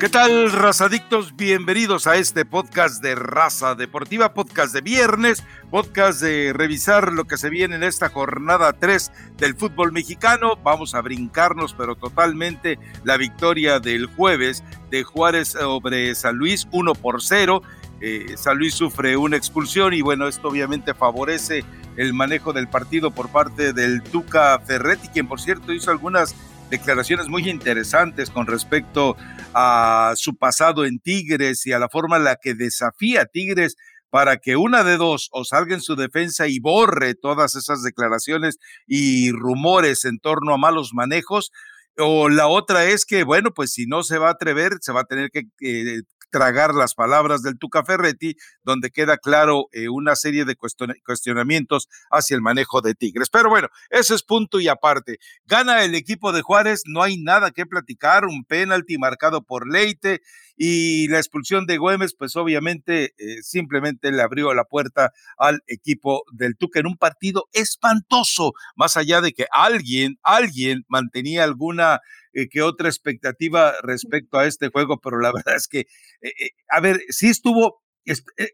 [0.00, 1.36] ¿Qué tal, razadictos?
[1.36, 7.36] Bienvenidos a este podcast de Raza Deportiva, podcast de viernes, podcast de revisar lo que
[7.36, 10.56] se viene en esta jornada 3 del fútbol mexicano.
[10.64, 16.94] Vamos a brincarnos, pero totalmente, la victoria del jueves de Juárez sobre San Luis, 1
[16.94, 17.60] por 0.
[18.00, 21.62] Eh, San Luis sufre una expulsión y bueno, esto obviamente favorece
[21.98, 26.34] el manejo del partido por parte del Tuca Ferretti, quien por cierto hizo algunas
[26.70, 29.16] declaraciones muy interesantes con respecto
[29.54, 33.76] a su pasado en Tigres y a la forma en la que desafía a Tigres
[34.10, 38.58] para que una de dos o salga en su defensa y borre todas esas declaraciones
[38.86, 41.52] y rumores en torno a malos manejos,
[41.96, 45.02] o la otra es que, bueno, pues si no se va a atrever, se va
[45.02, 50.16] a tener que eh, tragar las palabras del Tuca Ferretti, donde queda claro eh, una
[50.16, 53.28] serie de cuestionamientos hacia el manejo de Tigres.
[53.30, 55.18] Pero bueno, ese es punto y aparte.
[55.44, 60.20] Gana el equipo de Juárez, no hay nada que platicar, un penalti marcado por Leite
[60.62, 66.24] y la expulsión de Güemes, pues obviamente eh, simplemente le abrió la puerta al equipo
[66.32, 72.00] del Tuca en un partido espantoso, más allá de que alguien, alguien mantenía alguna
[72.34, 75.86] eh, que otra expectativa respecto a este juego, pero la verdad es que,
[76.20, 77.80] eh, a ver, sí estuvo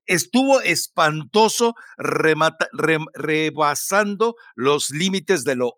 [0.07, 1.75] estuvo espantoso
[3.15, 5.77] rebasando los límites de lo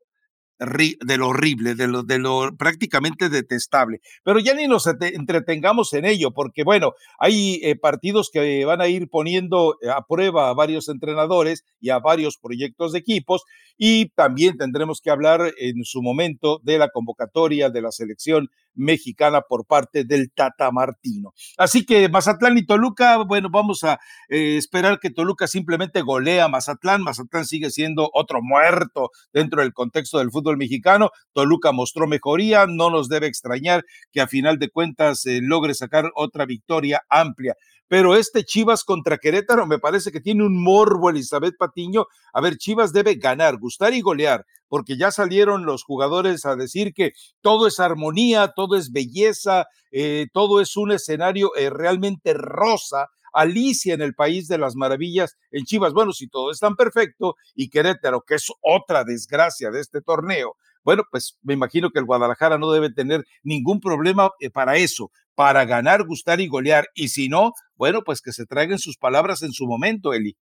[0.58, 4.00] de lo horrible, de lo, de lo prácticamente detestable.
[4.24, 8.88] Pero ya ni nos entretengamos en ello, porque bueno, hay eh, partidos que van a
[8.88, 13.44] ir poniendo a prueba a varios entrenadores y a varios proyectos de equipos,
[13.76, 19.42] y también tendremos que hablar en su momento de la convocatoria de la selección mexicana
[19.42, 21.34] por parte del Tata Martino.
[21.58, 26.48] Así que Mazatlán y Toluca, bueno, vamos a eh, esperar que Toluca simplemente golea a
[26.48, 27.02] Mazatlán.
[27.02, 31.10] Mazatlán sigue siendo otro muerto dentro del contexto del fútbol mexicano.
[31.32, 36.10] Toluca mostró mejoría, no nos debe extrañar que a final de cuentas eh, logre sacar
[36.14, 37.56] otra victoria amplia
[37.88, 42.06] pero este Chivas contra Querétaro me parece que tiene un morbo Elizabeth Patiño.
[42.32, 46.92] A ver, Chivas debe ganar, gustar y golear, porque ya salieron los jugadores a decir
[46.92, 53.08] que todo es armonía, todo es belleza, eh, todo es un escenario eh, realmente rosa.
[53.34, 55.92] Alicia en el País de las Maravillas en Chivas.
[55.92, 60.56] Bueno, si todo es tan perfecto y Querétaro, que es otra desgracia de este torneo,
[60.82, 65.10] bueno, pues me imagino que el Guadalajara no debe tener ningún problema eh, para eso,
[65.34, 66.88] para ganar, gustar y golear.
[66.94, 70.36] Y si no, bueno, pues que se traigan sus palabras en su momento, Eli.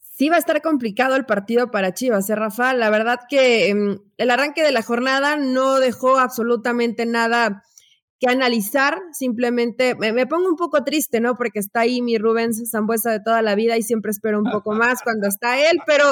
[0.00, 2.74] Sí, va a estar complicado el partido para Chivas, ¿eh, Rafa?
[2.74, 7.62] La verdad que em, el arranque de la jornada no dejó absolutamente nada
[8.22, 11.34] que analizar, simplemente me, pongo un poco triste, ¿no?
[11.36, 14.74] Porque está ahí mi Rubens Zambuesa de toda la vida y siempre espero un poco
[14.74, 16.04] más cuando está él, pero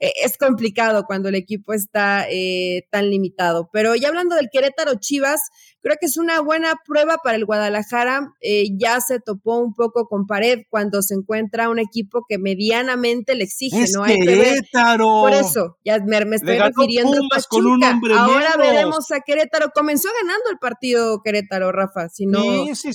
[0.00, 3.68] eh, es complicado cuando el equipo está eh, tan limitado.
[3.74, 5.50] Pero ya hablando del Querétaro Chivas,
[5.82, 8.32] creo que es una buena prueba para el Guadalajara.
[8.40, 13.34] Eh, ya se topó un poco con pared cuando se encuentra un equipo que medianamente
[13.34, 14.04] le exige, ¿no?
[14.04, 15.20] Hay Querétaro.
[15.20, 18.00] Por eso, ya me, estoy refiriendo a Pachuca.
[18.16, 19.72] Ahora veremos a Querétaro.
[19.74, 22.42] Comenzó ganando el partido Querétaro Rafa, si no,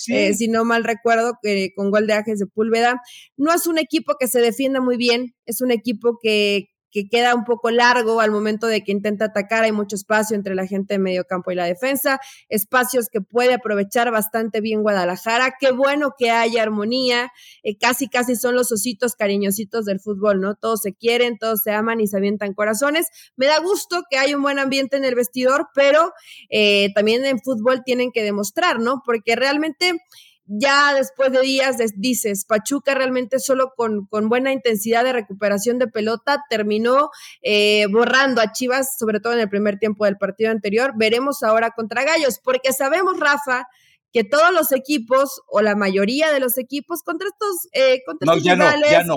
[0.08, 3.02] eh, si no mal recuerdo, que con gol de Ajes de Púlveda.
[3.38, 7.36] No es un equipo que se defienda muy bien, es un equipo que, que queda
[7.36, 9.66] un poco largo al momento de que intenta atacar.
[9.66, 13.56] Hay mucho espacio entre la gente de medio campo y la defensa, espacios que puede
[13.56, 15.56] aprovechar bastante bien Guadalajara.
[15.60, 17.34] Qué bueno que haya armonía.
[17.64, 20.56] Eh, casi, casi son los ositos cariñositos del fútbol, ¿no?
[20.56, 23.08] Todos se quieren, todos se aman y se avientan corazones.
[23.36, 26.14] Me da gusto que haya un buen ambiente en el vestidor, pero
[26.50, 29.02] eh, también en fútbol tienen que demostrar, ¿no?
[29.06, 30.00] Porque realmente
[30.48, 35.88] ya después de días dices, Pachuca realmente solo con, con, buena intensidad de recuperación de
[35.88, 37.10] pelota terminó
[37.42, 40.94] eh, borrando a Chivas, sobre todo en el primer tiempo del partido anterior.
[40.96, 43.68] Veremos ahora contra Gallos, porque sabemos, Rafa,
[44.14, 48.38] que todos los equipos o la mayoría de los equipos contra estos, eh, contra no,
[48.38, 49.16] ya no, ya no.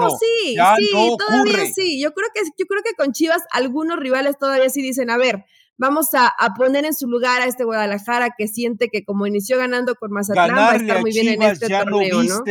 [0.00, 2.00] no, sí, sí, todavía sí.
[2.00, 5.44] Yo creo que yo creo que con Chivas algunos rivales todavía sí dicen, a ver,
[5.78, 9.94] vamos a, poner en su lugar a este Guadalajara que siente que como inició ganando
[9.94, 12.44] con Mazatlán va a estar muy bien en este torneo, no,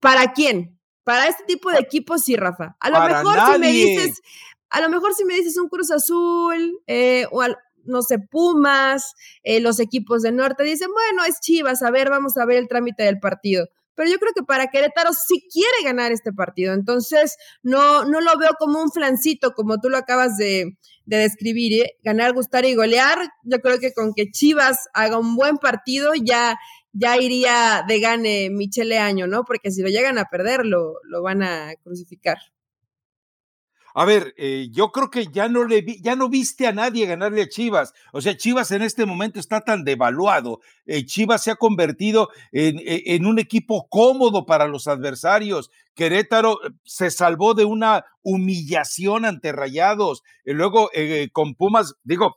[0.00, 0.78] ¿Para quién?
[1.02, 2.76] Para este tipo de equipos sí, Rafa.
[2.78, 4.20] A lo mejor si me dices,
[4.68, 7.42] a lo mejor si me dices un Cruz Azul eh, o
[7.84, 12.36] no sé, Pumas, eh, los equipos del norte dicen, bueno, es Chivas, a ver, vamos
[12.36, 13.66] a ver el trámite del partido
[13.98, 18.38] pero yo creo que para Querétaro sí quiere ganar este partido, entonces no, no lo
[18.38, 20.78] veo como un flancito, como tú lo acabas de,
[21.16, 21.96] describir, ¿eh?
[22.02, 26.58] ganar, gustar y golear, yo creo que con que Chivas haga un buen partido ya,
[26.92, 29.44] ya iría de gane Michele Año, ¿no?
[29.44, 32.38] Porque si lo llegan a perder, lo, lo van a crucificar.
[33.94, 37.42] A ver, eh, yo creo que ya no le ya no viste a nadie ganarle
[37.42, 37.94] a Chivas.
[38.12, 40.60] O sea, Chivas en este momento está tan devaluado.
[40.86, 45.70] Eh, Chivas se ha convertido en, e, en, un equipo cómodo para los adversarios.
[45.94, 50.22] Querétaro eh, se salvó de una humillación ante Rayados.
[50.44, 50.90] Y luego
[51.32, 52.36] con Pumas, digo,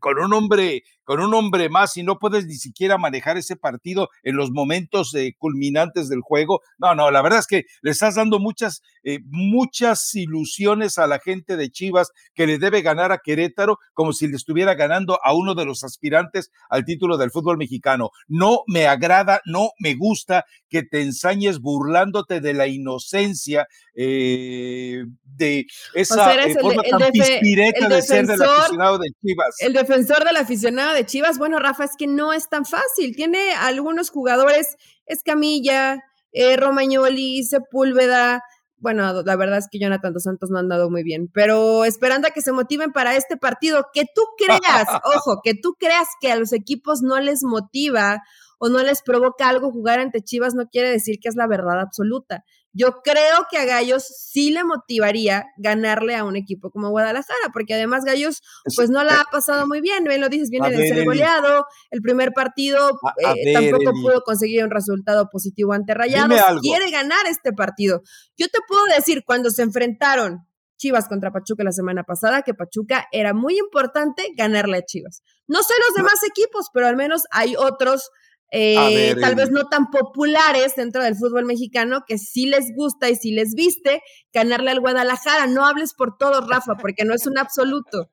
[0.00, 4.10] con un hombre con un hombre más y no puedes ni siquiera manejar ese partido
[4.24, 6.60] en los momentos eh, culminantes del juego.
[6.76, 11.18] No, no, la verdad es que le estás dando muchas, eh, muchas ilusiones a la
[11.18, 15.32] gente de Chivas que le debe ganar a Querétaro como si le estuviera ganando a
[15.32, 18.10] uno de los aspirantes al título del fútbol mexicano.
[18.26, 25.66] No me agrada, no me gusta que te ensañes burlándote de la inocencia eh, de
[25.94, 29.56] esa forma tan pispireta de ser del aficionado de Chivas.
[29.60, 33.14] El defensor del aficionado de Chivas, bueno, Rafa, es que no es tan fácil.
[33.14, 36.02] Tiene algunos jugadores, Escamilla,
[36.32, 38.42] eh, Romagnoli, Sepúlveda.
[38.76, 42.28] Bueno, la verdad es que Jonathan Dos Santos no han dado muy bien, pero esperando
[42.28, 44.58] a que se motiven para este partido, que tú creas,
[45.04, 48.22] ojo, que tú creas que a los equipos no les motiva
[48.58, 51.80] o no les provoca algo jugar ante Chivas, no quiere decir que es la verdad
[51.80, 52.44] absoluta.
[52.78, 57.74] Yo creo que a Gallos sí le motivaría ganarle a un equipo como Guadalajara, porque
[57.74, 58.40] además Gallos
[58.76, 62.00] pues no la ha pasado muy bien, bien lo dices, viene de ser goleado, el
[62.02, 62.92] primer partido
[63.34, 68.02] eh, tampoco pudo conseguir un resultado positivo ante Rayados, quiere ganar este partido.
[68.36, 70.46] Yo te puedo decir, cuando se enfrentaron
[70.76, 75.22] Chivas contra Pachuca la semana pasada, que Pachuca era muy importante ganarle a Chivas.
[75.48, 78.10] No sé los demás equipos, pero al menos hay otros
[78.50, 83.16] eh, tal vez no tan populares dentro del fútbol mexicano, que sí les gusta y
[83.16, 84.02] sí les viste
[84.32, 85.46] ganarle al Guadalajara.
[85.46, 88.10] No hables por todo, Rafa, porque no es un absoluto.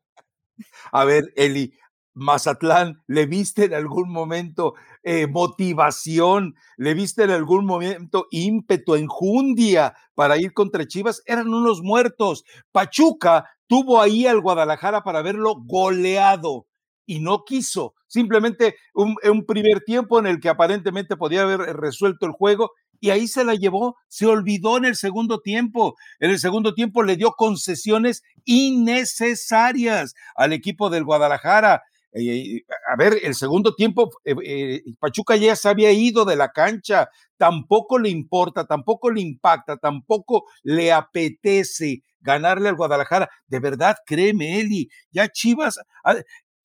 [0.91, 1.73] A ver, Eli,
[2.13, 4.73] Mazatlán, ¿le viste en algún momento
[5.03, 6.55] eh, motivación?
[6.77, 11.21] ¿Le viste en algún momento ímpetu, enjundia para ir contra Chivas?
[11.25, 12.45] Eran unos muertos.
[12.71, 16.67] Pachuca tuvo ahí al Guadalajara para verlo goleado
[17.05, 17.93] y no quiso.
[18.07, 23.09] Simplemente un, un, primer tiempo en el que aparentemente podía haber resuelto el juego y
[23.09, 25.95] ahí se la llevó, se olvidó en el segundo tiempo.
[26.19, 31.83] En el segundo tiempo le dio concesiones innecesarias al equipo del Guadalajara.
[32.13, 36.51] Eh, a ver, el segundo tiempo, eh, eh, Pachuca ya se había ido de la
[36.51, 43.29] cancha, tampoco le importa, tampoco le impacta, tampoco le apetece ganarle al Guadalajara.
[43.47, 45.77] De verdad, créeme, Eli, ya Chivas,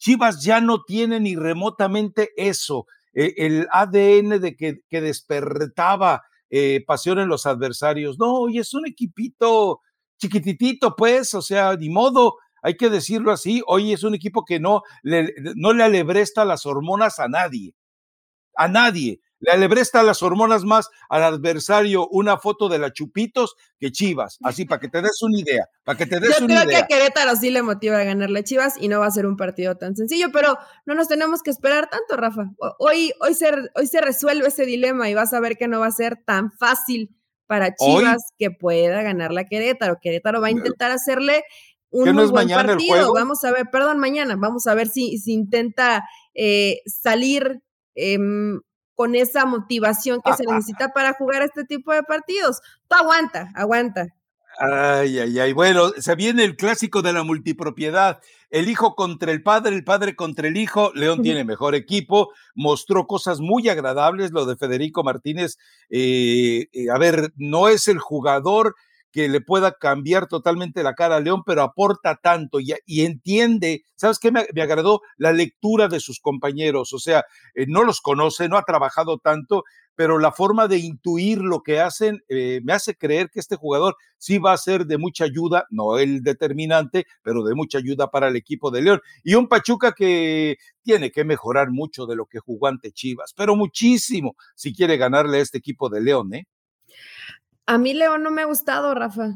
[0.00, 7.18] Chivas ya no tiene ni remotamente eso, eh, el ADN de que, despertaba eh, pasión
[7.18, 8.18] en los adversarios.
[8.18, 9.80] No, y es un equipito
[10.18, 13.62] chiquititito, pues, o sea, ni modo, hay que decirlo así.
[13.66, 17.74] Hoy es un equipo que no le, no le alebresta las hormonas a nadie,
[18.56, 19.20] a nadie.
[19.40, 24.38] Le alebresta las hormonas más al adversario una foto de la Chupitos que Chivas.
[24.42, 25.68] Así, para que te des una idea.
[25.82, 28.44] Para que te des Yo creo que a Querétaro sí le motiva a ganarle a
[28.44, 31.50] Chivas y no va a ser un partido tan sencillo, pero no nos tenemos que
[31.50, 32.50] esperar tanto, Rafa.
[32.78, 35.86] Hoy, hoy, se, hoy se resuelve ese dilema y vas a ver que no va
[35.86, 37.16] a ser tan fácil
[37.46, 39.98] para Chivas que pueda ganarle a Querétaro.
[40.00, 41.42] Querétaro va a intentar hacerle
[41.90, 43.12] un muy buen partido.
[43.12, 46.04] Vamos a ver, perdón, mañana, vamos a ver si, si intenta
[46.34, 47.62] eh, salir.
[47.96, 48.60] Em,
[49.00, 52.60] con esa motivación que se necesita para jugar este tipo de partidos.
[52.86, 54.08] Tú aguanta, aguanta.
[54.58, 55.54] Ay, ay, ay.
[55.54, 58.20] Bueno, se viene el clásico de la multipropiedad.
[58.50, 60.92] El hijo contra el padre, el padre contra el hijo.
[60.94, 64.32] León tiene mejor equipo, mostró cosas muy agradables.
[64.32, 65.56] Lo de Federico Martínez,
[65.88, 68.74] eh, eh, a ver, no es el jugador
[69.12, 74.18] que le pueda cambiar totalmente la cara a León, pero aporta tanto y, entiende, ¿sabes
[74.18, 74.30] qué?
[74.30, 77.24] Me, agradó la lectura de sus compañeros, o sea,
[77.54, 79.64] eh, no los conoce, no ha trabajado tanto,
[79.96, 83.96] pero la forma de intuir lo que hacen eh, me hace creer que este jugador
[84.16, 88.28] sí va a ser de mucha ayuda, no el determinante, pero de mucha ayuda para
[88.28, 89.00] el equipo de León.
[89.24, 93.56] Y un Pachuca que tiene que mejorar mucho de lo que jugó ante Chivas, pero
[93.56, 96.46] muchísimo si quiere ganarle a este equipo de León, ¿eh?
[97.70, 99.28] A mí León no me ha gustado, Rafa.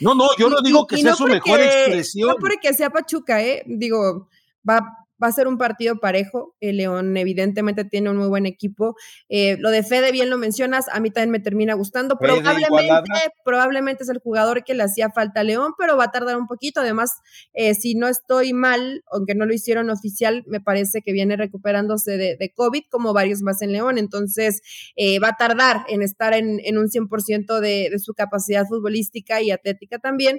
[0.00, 2.28] No, no, yo no digo que sea su mejor expresión.
[2.28, 3.64] No porque sea Pachuca, ¿eh?
[3.66, 4.28] Digo,
[4.68, 6.54] va, va a ser un partido parejo.
[6.60, 8.96] El León evidentemente tiene un muy buen equipo.
[9.28, 12.16] Eh, lo de Fede, bien lo mencionas, a mí también me termina gustando.
[12.18, 13.12] probablemente,
[13.44, 16.46] probablemente es el jugador que le hacía falta a León, pero va a tardar un
[16.46, 16.80] poquito.
[16.80, 17.12] Además,
[17.54, 22.16] eh, si no estoy mal, aunque no lo hicieron oficial, me parece que viene recuperándose
[22.16, 23.98] de, de COVID, como varios más en León.
[23.98, 24.60] Entonces,
[24.96, 29.40] eh, va a tardar en estar en, en un 100% de, de su capacidad futbolística
[29.40, 30.38] y atlética también.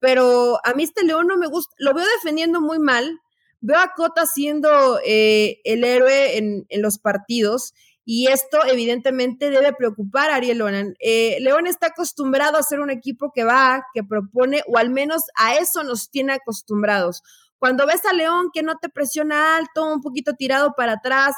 [0.00, 3.20] Pero a mí este León no me gusta, lo veo defendiendo muy mal,
[3.60, 7.74] Veo a Cota siendo eh, el héroe en, los partidos
[8.04, 10.94] Y esto evidentemente debe preocupar a Ariel León.
[11.00, 15.22] Eh, León está acostumbrado a ser un equipo que va, que propone, o al menos
[15.36, 17.22] a eso nos tiene acostumbrados.
[17.58, 21.34] Cuando ves a León que no te presiona alto, un poquito tirado para atrás,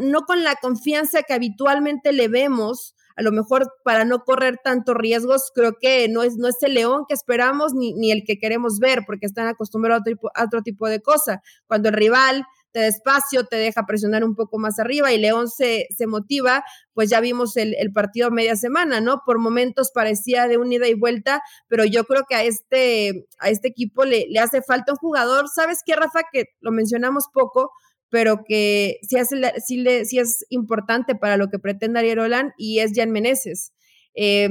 [0.00, 4.94] no con la confianza que habitualmente le vemos, a lo mejor para no correr tantos
[4.94, 8.38] riesgos, creo que no es, no es el león que esperamos ni, ni el que
[8.38, 11.42] queremos ver, porque están acostumbrados a otro, a otro tipo de cosa.
[11.66, 15.88] Cuando el rival te despacio, te deja presionar un poco más arriba y León se,
[15.96, 19.22] se motiva, pues ya vimos el, el, partido media semana, ¿no?
[19.26, 23.50] Por momentos parecía de un ida y vuelta, pero yo creo que a este, a
[23.50, 26.20] este equipo le, le hace falta un jugador, ¿sabes qué, Rafa?
[26.32, 27.72] Que lo mencionamos poco,
[28.10, 32.52] pero que sí, hace, sí, le, sí es importante para lo que pretende Ariel Olan
[32.56, 33.72] y es Jan Meneses.
[34.20, 34.48] Eh,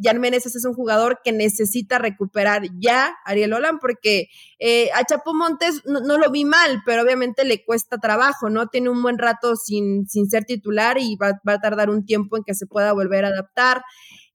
[0.00, 4.28] Jan Meneses es un jugador que necesita recuperar ya Ariel Olan porque
[4.60, 8.68] eh, a Chapo Montes no, lo vi mal, pero obviamente le cuesta trabajo, ¿no?
[8.68, 12.36] Tiene un buen rato sin, sin ser titular y va, va, a tardar un tiempo
[12.36, 13.82] en que se pueda volver a adaptar.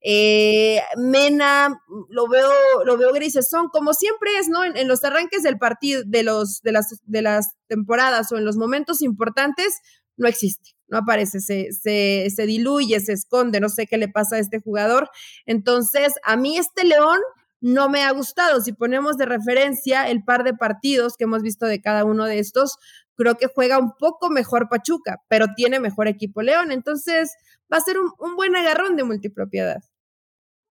[0.06, 1.80] Eh, Mena,
[2.10, 2.52] lo veo,
[2.84, 4.62] lo veo grises, son como siempre es, ¿no?
[4.62, 8.58] En, los arranques del partido, de los, de las, de las temporadas o en los
[8.58, 9.80] momentos importantes,
[10.18, 14.36] no existe, no aparece, se, se, se diluye, se esconde, no sé qué le pasa
[14.36, 15.08] a este jugador.
[15.46, 17.18] Entonces, a mí este León
[17.62, 18.60] no me ha gustado.
[18.60, 22.40] Si ponemos de referencia el par de partidos que hemos visto de cada uno de
[22.40, 22.76] estos,
[23.16, 26.72] creo que juega un poco mejor Pachuca, pero tiene mejor equipo León.
[26.72, 27.32] Entonces,
[27.72, 29.78] va a ser un buen agarrón de multipropiedad.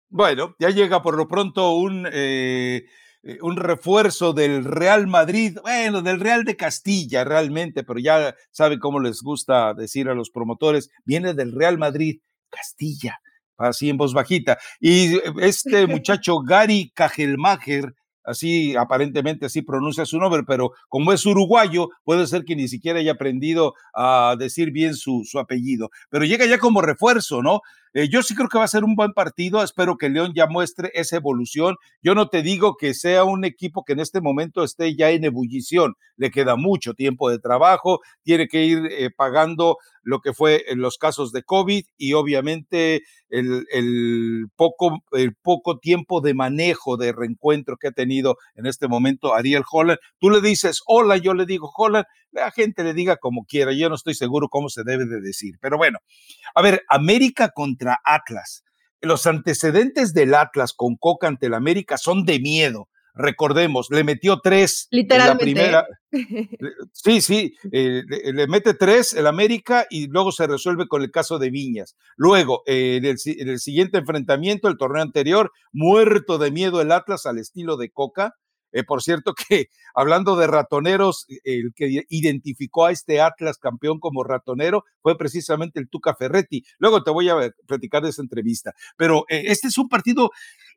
[0.09, 2.85] Bueno, ya llega por lo pronto un, eh,
[3.21, 8.79] eh, un refuerzo del Real Madrid, bueno, del Real de Castilla realmente, pero ya sabe
[8.79, 13.19] cómo les gusta decir a los promotores, viene del Real Madrid, Castilla,
[13.57, 14.57] así en voz bajita.
[14.79, 21.89] Y este muchacho Gary Cajelmacher, así aparentemente así pronuncia su nombre, pero como es uruguayo,
[22.03, 25.89] puede ser que ni siquiera haya aprendido a decir bien su, su apellido.
[26.09, 27.61] Pero llega ya como refuerzo, ¿no?
[27.93, 29.63] Eh, yo sí creo que va a ser un buen partido.
[29.63, 31.75] Espero que León ya muestre esa evolución.
[32.01, 35.23] Yo no te digo que sea un equipo que en este momento esté ya en
[35.23, 35.95] ebullición.
[36.17, 37.99] Le queda mucho tiempo de trabajo.
[38.23, 43.01] Tiene que ir eh, pagando lo que fue en los casos de COVID y obviamente
[43.29, 48.87] el, el, poco, el poco tiempo de manejo, de reencuentro que ha tenido en este
[48.87, 49.99] momento Ariel Holland.
[50.19, 53.71] Tú le dices hola, yo le digo Holland, la gente le diga como quiera.
[53.73, 55.55] Yo no estoy seguro cómo se debe de decir.
[55.61, 55.99] Pero bueno,
[56.55, 58.63] a ver, América contra Atlas.
[59.01, 62.89] Los antecedentes del Atlas con Coca ante el América son de miedo.
[63.15, 65.43] Recordemos, le metió tres Literalmente.
[65.43, 65.87] en la primera.
[66.93, 71.37] Sí, sí, eh, le, mete tres el América y luego se resuelve con el caso
[71.37, 71.95] de Viñas.
[72.15, 76.91] Luego, eh, en, el, en, el, siguiente enfrentamiento, el torneo anterior, muerto de miedo el
[76.91, 78.35] Atlas al estilo de Coca,
[78.71, 84.23] eh, por cierto que hablando de ratoneros, el que identificó a este Atlas campeón como
[84.23, 86.63] ratonero fue precisamente el Tuca Ferretti.
[86.77, 88.73] Luego te voy a platicar de esa entrevista.
[88.97, 90.31] Pero eh, este es un partido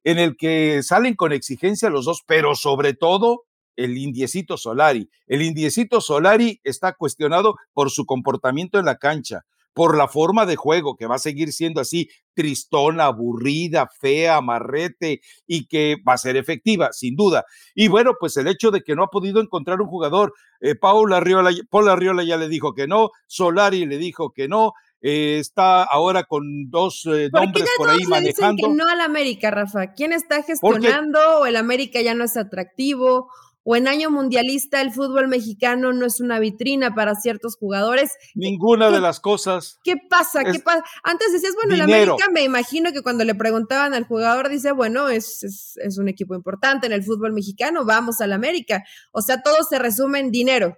[0.05, 3.45] en el que salen con exigencia los dos, pero sobre todo
[3.77, 5.09] el indiecito Solari.
[5.27, 9.45] El indiecito Solari está cuestionado por su comportamiento en la cancha
[9.75, 15.21] por la forma de juego, que va a seguir siendo así, tristona, aburrida, fea, marrete
[15.47, 17.45] y que va a ser efectiva, sin duda.
[17.75, 21.13] Y bueno, pues el hecho de que no ha podido encontrar un jugador, eh, Paul
[21.13, 25.83] Arriola, Paul Arriola ya le dijo que no, Solari le dijo que no, eh, está
[25.83, 28.69] ahora con dos eh, nombres por ahí manejando.
[28.69, 29.95] que no al América, Rafa.
[29.95, 33.29] ¿Quién está gestionando o el América ya no es atractivo
[33.65, 38.13] o en año mundialista el fútbol mexicano no es una vitrina para ciertos jugadores.
[38.35, 39.79] Ninguna de las cosas.
[39.85, 40.45] ¿Qué pasa?
[40.45, 40.83] ¿Qué pasa?
[41.03, 45.09] Antes decías, bueno, el América me imagino que cuando le preguntaban al jugador dice, bueno,
[45.09, 48.85] es, es, es un equipo importante en el fútbol mexicano, vamos al América.
[49.13, 50.77] O sea, todo se resume en dinero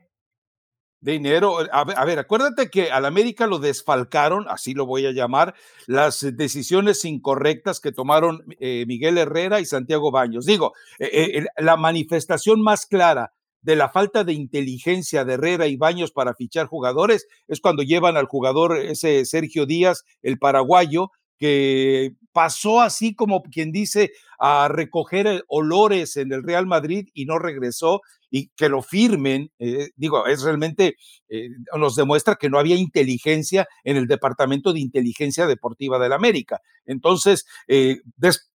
[1.04, 1.58] dinero.
[1.70, 5.54] A ver, a ver, acuérdate que al América lo desfalcaron, así lo voy a llamar,
[5.86, 10.46] las decisiones incorrectas que tomaron eh, Miguel Herrera y Santiago Baños.
[10.46, 15.76] Digo, eh, eh, la manifestación más clara de la falta de inteligencia de Herrera y
[15.76, 22.12] Baños para fichar jugadores es cuando llevan al jugador ese Sergio Díaz, el paraguayo, que
[22.32, 28.02] pasó así como quien dice a recoger olores en el Real Madrid y no regresó
[28.34, 30.96] y que lo firmen, eh, digo, es realmente,
[31.28, 36.60] eh, nos demuestra que no había inteligencia en el Departamento de Inteligencia Deportiva del América.
[36.86, 38.00] Entonces, eh,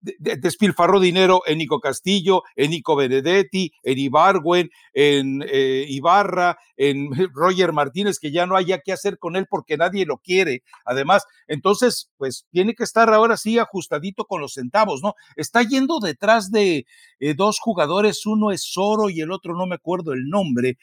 [0.01, 7.74] despilfarró dinero en Nico Castillo, en Nico Benedetti, en Ibargüen, en eh, Ibarra, en Roger
[7.74, 10.63] Martínez, que ya no haya qué hacer con él porque nadie lo quiere.
[10.86, 15.15] Además, entonces, pues tiene que estar ahora sí ajustadito con los centavos, ¿no?
[15.36, 16.86] Está yendo detrás de
[17.19, 20.77] eh, dos jugadores, uno es Soro y el otro no me acuerdo el nombre.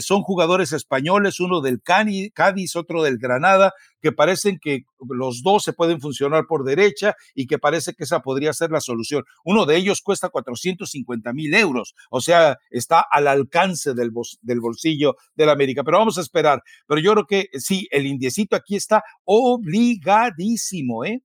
[0.00, 5.72] son jugadores españoles, uno del Cádiz, otro del Granada, que parecen que los dos se
[5.72, 9.24] pueden funcionar por derecha y que parece que esa podría ser la solución.
[9.44, 14.10] Uno de ellos cuesta 450 mil euros, o sea, está al alcance del,
[14.42, 16.62] del bolsillo del América, pero vamos a esperar.
[16.86, 21.22] Pero yo creo que sí, el indiecito aquí está obligadísimo, ¿eh?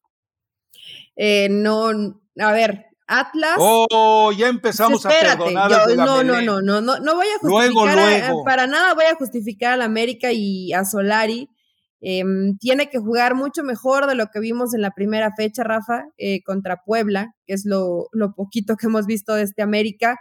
[1.16, 1.90] eh no,
[2.40, 3.56] a ver, Atlas.
[3.58, 5.72] Oh, ya empezamos a perdonar.
[5.96, 9.82] no, no, no, no, no, no voy a justificar para nada voy a justificar al
[9.82, 11.50] América y a Solari.
[12.06, 16.04] Em, tiene que jugar mucho mejor de lo que vimos en la primera fecha, Rafa,
[16.18, 20.18] eh, contra Puebla, que es lo, lo poquito que hemos visto de este América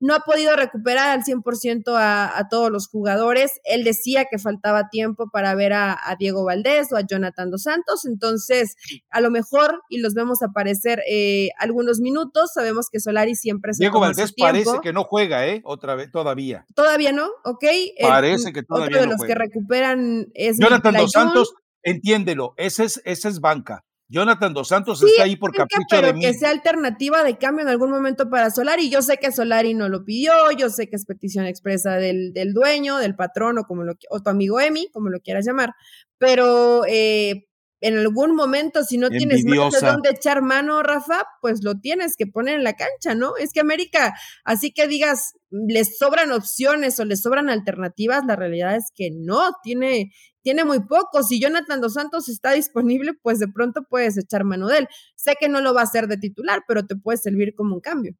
[0.00, 3.60] no ha podido recuperar al 100% a, a todos los jugadores.
[3.64, 8.04] Él decía que faltaba tiempo para ver a, Diego Valdés o a Jonathan Dos Santos,
[8.04, 8.76] entonces
[9.10, 12.50] a lo mejor y los vemos aparecer eh, algunos minutos.
[12.54, 15.60] Sabemos que Solari siempre se Diego Valdés parece que no juega, ¿eh?
[15.64, 16.66] Otra vez, todavía.
[16.74, 17.64] Todavía no, ok.
[18.02, 23.00] Parece que todavía Otro de los que recuperan es Jonathan Dos Santos, entiéndelo, ese es,
[23.04, 23.84] ese es banca.
[24.10, 26.20] Jonathan Dos Santos está ahí por capricho pero de mí.
[26.20, 28.90] que sea alternativa de cambio en algún momento para Solari.
[28.90, 32.52] Yo sé que Solari no lo pidió, yo sé que es petición expresa del, del
[32.52, 35.74] dueño, del patrón o, como lo, o tu amigo Emi, como lo quieras llamar,
[36.18, 37.46] pero eh,
[37.80, 42.26] en algún momento, si no tienes de dónde echar mano, Rafa, pues lo tienes que
[42.26, 43.36] poner en la cancha, ¿no?
[43.38, 44.14] Es que América,
[44.44, 49.52] así que digas, les sobran opciones o les sobran alternativas, la realidad es que no,
[49.62, 51.22] tiene, tiene muy poco.
[51.22, 54.88] Si Jonathan Dos Santos está disponible, pues de pronto puedes echar mano de él.
[55.16, 57.80] Sé que no lo va a hacer de titular, pero te puede servir como un
[57.80, 58.14] cambio.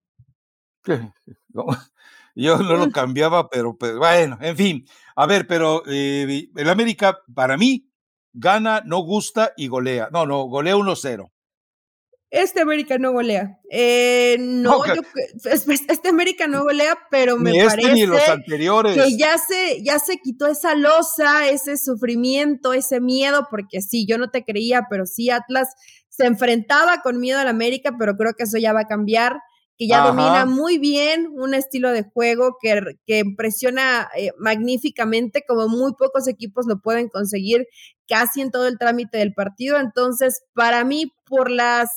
[2.35, 4.87] Yo no lo cambiaba, pero, pues, bueno, en fin.
[5.17, 7.91] A ver, pero eh, el América, para mí,
[8.33, 10.09] gana, no gusta y golea.
[10.12, 11.31] No, no, golea 1-0.
[12.31, 13.59] Este América no golea.
[13.71, 18.95] Eh, no, este América no golea, pero me ni este ni los anteriores.
[18.95, 24.17] que ya se, ya se quitó esa losa, ese sufrimiento, ese miedo, porque sí, yo
[24.17, 25.75] no te creía, pero sí, Atlas
[26.09, 29.41] se enfrentaba con miedo al América, pero creo que eso ya va a cambiar
[29.81, 35.69] que ya domina muy bien un estilo de juego que, que impresiona eh, magníficamente, como
[35.69, 37.67] muy pocos equipos lo pueden conseguir
[38.07, 39.78] casi en todo el trámite del partido.
[39.78, 41.89] Entonces, para mí, por las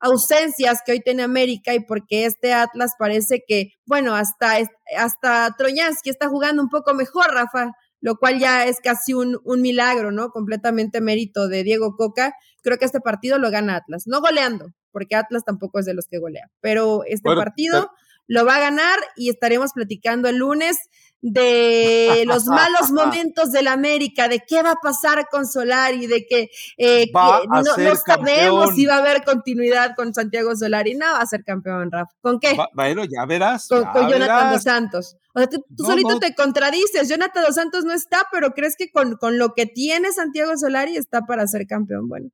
[0.00, 4.56] ausencias que hoy tiene América y porque este Atlas parece que, bueno, hasta,
[4.96, 9.60] hasta Troyansky está jugando un poco mejor, Rafa, lo cual ya es casi un, un,
[9.60, 10.30] milagro, ¿no?
[10.30, 12.34] Completamente mérito de Diego Coca.
[12.62, 16.06] Creo que este partido lo gana Atlas, no goleando, porque Atlas tampoco es de los
[16.08, 17.90] que golea, pero este partido
[18.30, 20.78] lo va a ganar y estaremos platicando el lunes
[21.20, 26.48] de los malos momentos del América, de qué va a pasar con Solari, de que,
[26.78, 27.64] eh, no,
[28.06, 30.94] sabemos si va a haber continuidad con Santiago Solari.
[30.94, 32.12] No va a ser campeón, Rafa.
[32.20, 32.56] ¿Con qué?
[32.72, 33.66] bueno, ya verás.
[33.66, 35.16] Con, Jonathan Dos Santos.
[35.34, 37.08] O sea, tú, solito te contradices.
[37.08, 40.96] Jonathan Dos Santos no está, pero crees que con, con lo que tiene Santiago Solari
[40.96, 42.08] está para ser campeón.
[42.08, 42.30] Bueno.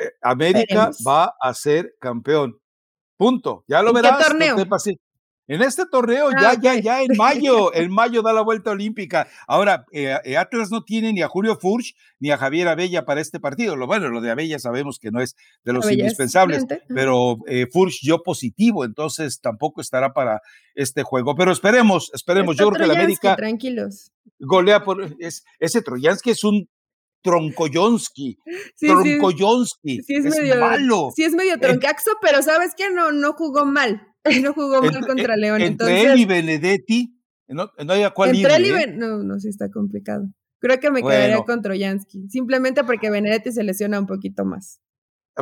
[0.00, 2.58] Eh, América va a ser campeón.
[3.16, 3.64] Punto.
[3.68, 4.18] Ya lo verás.
[4.18, 4.56] ¿Qué torneo?
[5.48, 9.26] En este torneo, ya, ah, ya, ya, en mayo, en mayo da la vuelta olímpica.
[9.48, 13.20] Ahora, eh, eh, Atlas no tiene ni a Julio Furch ni a Javier Abella para
[13.20, 13.74] este partido.
[13.74, 18.00] Lo bueno, lo de Abella sabemos que no es de los indispensables, pero eh, Furch
[18.02, 20.40] yo positivo, entonces tampoco estará para
[20.76, 21.34] este juego.
[21.34, 22.56] Pero esperemos, esperemos.
[22.56, 23.34] yo creo que la América.
[23.34, 24.12] Tranquilos.
[24.38, 25.16] Golea por.
[25.18, 26.68] Es, ese Troyansky es un
[27.22, 28.38] Troncoyonsky.
[28.76, 28.86] Sí.
[30.06, 31.10] Sí, es, medio, malo.
[31.14, 32.90] Sí, es medio troncaxo, pero ¿sabes qué?
[32.90, 34.11] No, no jugó mal.
[34.42, 35.60] no jugó mal contra León.
[35.62, 37.16] Entre él y Benedetti,
[37.48, 38.94] no, no hay a cuál Entre él y ¿eh?
[38.94, 40.28] no, no, sí está complicado.
[40.58, 44.80] Creo que me quedaría con Troyansky, simplemente porque Benedetti se lesiona un poquito más.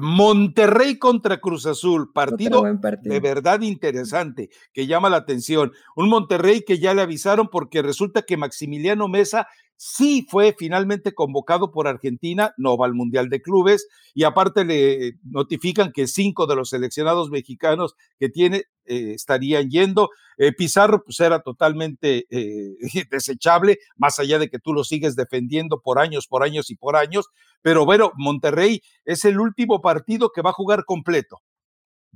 [0.01, 5.73] Monterrey contra Cruz Azul, partido, partido, de verdad interesante, que llama la atención.
[5.97, 9.49] Un Monterrey que ya le avisaron porque resulta que Maximiliano Mesa
[9.83, 15.15] sí fue finalmente convocado por Argentina, no va al Mundial de Clubes, y aparte le
[15.23, 20.11] notifican que cinco de los seleccionados mexicanos que tiene eh, estarían yendo.
[20.37, 22.77] Eh, Pizarro pues era totalmente eh,
[23.11, 26.95] desechable, más allá de que tú lo sigues defendiendo por años, por años y por
[26.95, 27.31] años,
[27.63, 31.41] pero bueno, Monterrey es el último partido que va a jugar completo.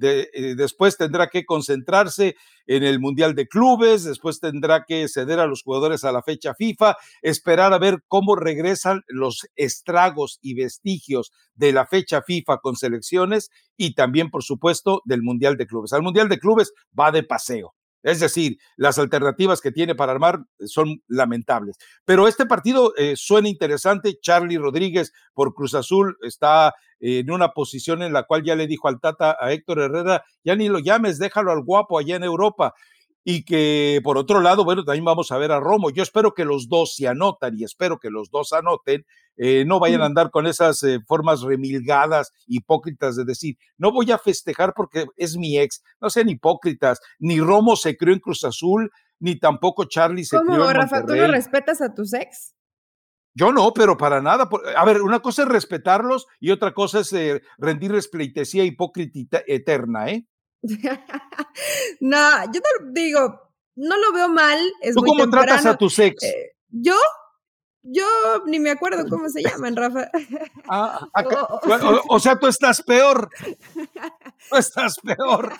[0.00, 5.46] Eh, después tendrá que concentrarse en el Mundial de Clubes, después tendrá que ceder a
[5.46, 11.32] los jugadores a la fecha FIFA, esperar a ver cómo regresan los estragos y vestigios
[11.54, 15.92] de la fecha FIFA con selecciones y también, por supuesto, del Mundial de Clubes.
[15.92, 17.74] Al Mundial de Clubes va de paseo.
[18.04, 21.76] Es decir, las alternativas que tiene para armar son lamentables.
[22.04, 24.18] Pero este partido eh, suena interesante.
[24.20, 28.88] Charlie Rodríguez por Cruz Azul está en una posición en la cual ya le dijo
[28.88, 32.74] al Tata a Héctor Herrera, ya ni lo llames, déjalo al guapo allá en Europa
[33.24, 35.90] y que por otro lado, bueno, también vamos a ver a Romo.
[35.90, 39.06] Yo espero que los dos se anotan y espero que los dos anoten,
[39.36, 44.12] eh, no vayan a andar con esas eh, formas remilgadas, hipócritas de decir, no voy
[44.12, 45.82] a festejar porque es mi ex.
[46.00, 50.68] No sean hipócritas, ni Romo se crió en Cruz Azul, ni tampoco Charlie se crió
[50.68, 52.54] en Rafa, ¿tú no respetas a tus ex?
[53.36, 54.48] Yo no, pero para nada.
[54.76, 60.08] A ver, una cosa es respetarlos y otra cosa es eh, rendirles pleitesía hipócrita eterna,
[60.10, 60.26] ¿eh?
[62.00, 63.40] no, yo te digo,
[63.76, 64.58] no lo veo mal.
[64.80, 66.22] Es ¿Tú cómo tratas a tus ex?
[66.22, 66.96] Eh, yo,
[67.84, 68.06] yo
[68.46, 70.10] ni me acuerdo cómo se llaman, Rafa.
[70.68, 71.06] Ah,
[72.08, 73.30] o, sea, tú estás peor.
[74.50, 75.54] Tú estás peor.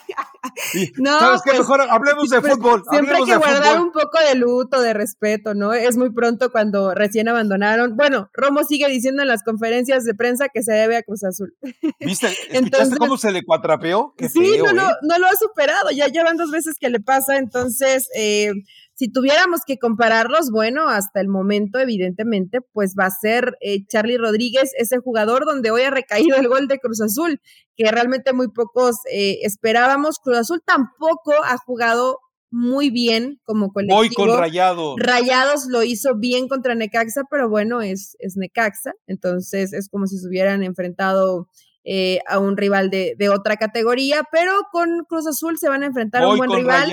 [0.97, 1.51] no, ¿Sabes qué?
[1.51, 2.83] Pues, Mejor hablemos de pues, fútbol.
[2.87, 5.73] Siempre hay que guardar un poco de luto, de respeto, ¿no?
[5.73, 7.97] Es muy pronto cuando recién abandonaron.
[7.97, 11.55] Bueno, Romo sigue diciendo en las conferencias de prensa que se debe a Cruz Azul.
[11.99, 12.27] ¿Viste?
[12.51, 14.13] ¿Escuchaste cómo se le cuatrapeó?
[14.31, 14.93] sí, no, no, ¿eh?
[15.01, 15.89] no lo ha superado.
[15.89, 17.37] Ya llevan dos veces que le pasa.
[17.37, 18.51] Entonces, eh,
[18.95, 24.17] si tuviéramos que compararlos, bueno, hasta el momento, evidentemente, pues va a ser eh, Charlie
[24.17, 27.41] Rodríguez, ese jugador donde hoy ha recaído el gol de Cruz Azul,
[27.75, 30.19] que realmente muy pocos eh, esperábamos.
[30.19, 32.19] Cruz Azul tampoco ha jugado
[32.51, 33.99] muy bien como colectivo.
[33.99, 34.95] Hoy con Rayados.
[34.97, 40.17] Rayados lo hizo bien contra Necaxa, pero bueno, es, es Necaxa, entonces es como si
[40.17, 41.49] se hubieran enfrentado
[41.87, 46.23] eh, a un rival de, otra categoría, pero con Cruz Azul se van a enfrentar
[46.23, 46.89] a un buen rival.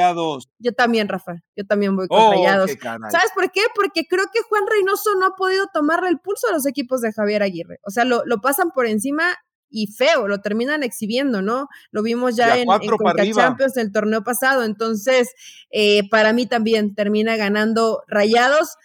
[0.59, 2.71] Yo también, Rafa, yo también voy con oh, Rayados.
[3.11, 3.63] ¿Sabes por qué?
[3.75, 7.11] Porque creo que Juan Reynoso no ha podido tomarle el pulso a los equipos de
[7.11, 7.79] Javier Aguirre.
[7.85, 9.35] O sea, lo, pasan por encima
[9.71, 11.69] y feo, lo terminan exhibiendo, ¿no?
[11.91, 14.63] Lo vimos ya en, en Champions el torneo pasado.
[14.63, 15.31] Entonces,
[15.71, 18.77] eh, para mí también termina ganando Rayados.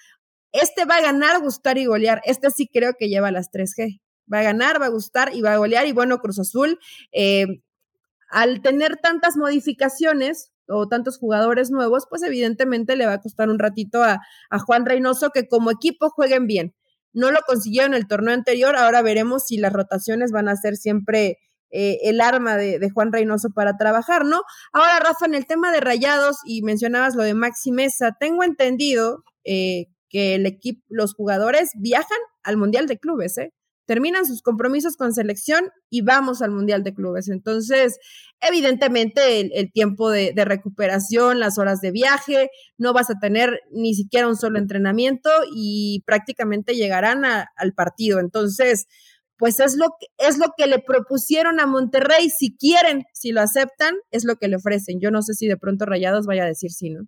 [0.54, 2.22] Este va a ganar, gustar y golear.
[2.24, 4.00] Este sí creo que lleva las 3G
[4.32, 5.88] va a ganar, va a gustar y va a golear.
[5.88, 6.80] Y bueno, Cruz Azul,
[7.12, 7.46] eh,
[8.30, 13.60] al tener tantas modificaciones o tantos jugadores nuevos, pues evidentemente le va a costar un
[13.60, 14.20] ratito a,
[14.66, 16.76] Juan Reynoso que como equipo jueguen bien.
[17.14, 20.76] No lo consiguió en el torneo anterior, ahora veremos si las rotaciones van a ser
[20.76, 21.38] siempre
[21.70, 24.42] eh, el arma de, Juan Reynoso para trabajar, ¿no?
[24.74, 29.24] Ahora, Rafa, en el tema de rayados, y mencionabas lo de Maxi Mesa, tengo entendido
[29.46, 33.54] eh, que el equipo, los jugadores viajan al Mundial de Clubes, ¿eh?
[33.88, 37.30] Terminan sus compromisos con selección y vamos al Mundial de Clubes.
[37.30, 37.98] Entonces,
[38.42, 44.28] evidentemente el, tiempo de, recuperación, las horas de viaje, no vas a tener ni siquiera
[44.28, 48.20] un solo entrenamiento y prácticamente llegarán al partido.
[48.20, 48.86] Entonces,
[49.38, 52.30] pues es lo, que, es lo que le propusieron a Monterrey.
[52.30, 55.00] Si quieren, si lo aceptan, es lo que le ofrecen.
[55.00, 57.08] Yo no sé si de pronto Rayados vaya a decir sí, ¿no?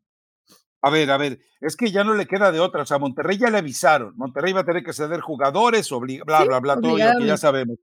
[0.82, 2.84] A ver, a ver, es que ya no le queda de otra.
[2.84, 4.14] O sea, Monterrey ya le avisaron.
[4.16, 5.90] Monterrey va a tener que ceder jugadores,
[6.26, 7.78] bla, bla, bla, todo lo que ya sabemos.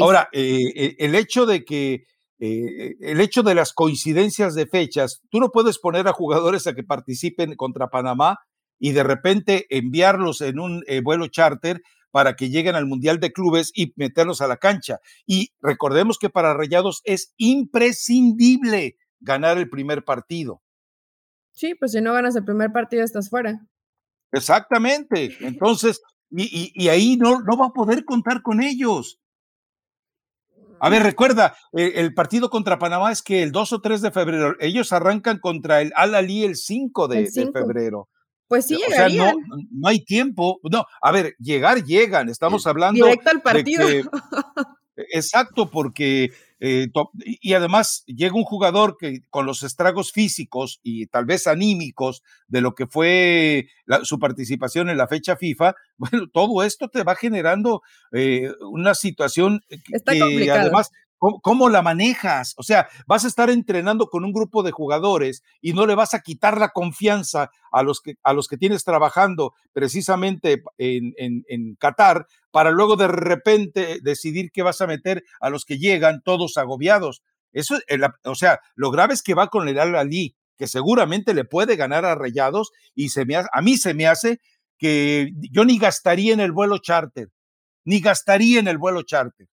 [0.00, 2.04] Ahora, eh, eh, el hecho de que,
[2.38, 6.74] eh, el hecho de las coincidencias de fechas, tú no puedes poner a jugadores a
[6.74, 8.38] que participen contra Panamá
[8.78, 13.70] y de repente enviarlos en un vuelo charter para que lleguen al Mundial de Clubes
[13.74, 14.98] y meterlos a la cancha.
[15.24, 20.61] Y recordemos que para Rayados es imprescindible ganar el primer partido.
[21.52, 23.60] Sí, pues si no ganas el primer partido estás fuera.
[24.32, 25.36] Exactamente.
[25.40, 29.20] Entonces, y, ahí no, no va a poder contar con ellos.
[30.80, 34.56] A ver, recuerda, el, partido contra Panamá es que el 2 o 3 de febrero,
[34.58, 38.08] ellos arrancan contra el Al-Ali el 5 de, febrero.
[38.48, 39.32] Pues sí, o sea, no,
[39.70, 40.58] no, hay tiempo.
[40.70, 42.28] No, a ver, llegar llegan.
[42.28, 43.04] Estamos hablando.
[43.04, 43.86] Directo al partido.
[44.96, 46.32] exacto, porque
[46.64, 46.86] eh,
[47.24, 52.60] y además llega un jugador que con los estragos físicos y tal vez anímicos de
[52.60, 53.66] lo que fue
[54.04, 59.62] su participación en la fecha FIFA, bueno, todo esto te va generando eh, una situación
[59.68, 62.54] que además ¿Cómo, la manejas?
[62.56, 66.14] O sea, vas a estar entrenando con un grupo de jugadores y no le vas
[66.14, 71.76] a quitar la confianza a los que, a los que tienes trabajando precisamente en, en,
[71.76, 76.56] Qatar para luego de repente decidir que vas a meter a los que llegan todos
[76.56, 77.22] agobiados.
[77.52, 77.78] Eso,
[78.24, 82.04] o sea, lo grave es que va con el Al-Ali, que seguramente le puede ganar
[82.04, 84.40] a Rayados y se me a mí se me hace
[84.76, 87.28] que yo ni gastaría en el vuelo charter,
[87.84, 89.46] ni gastaría en el vuelo charter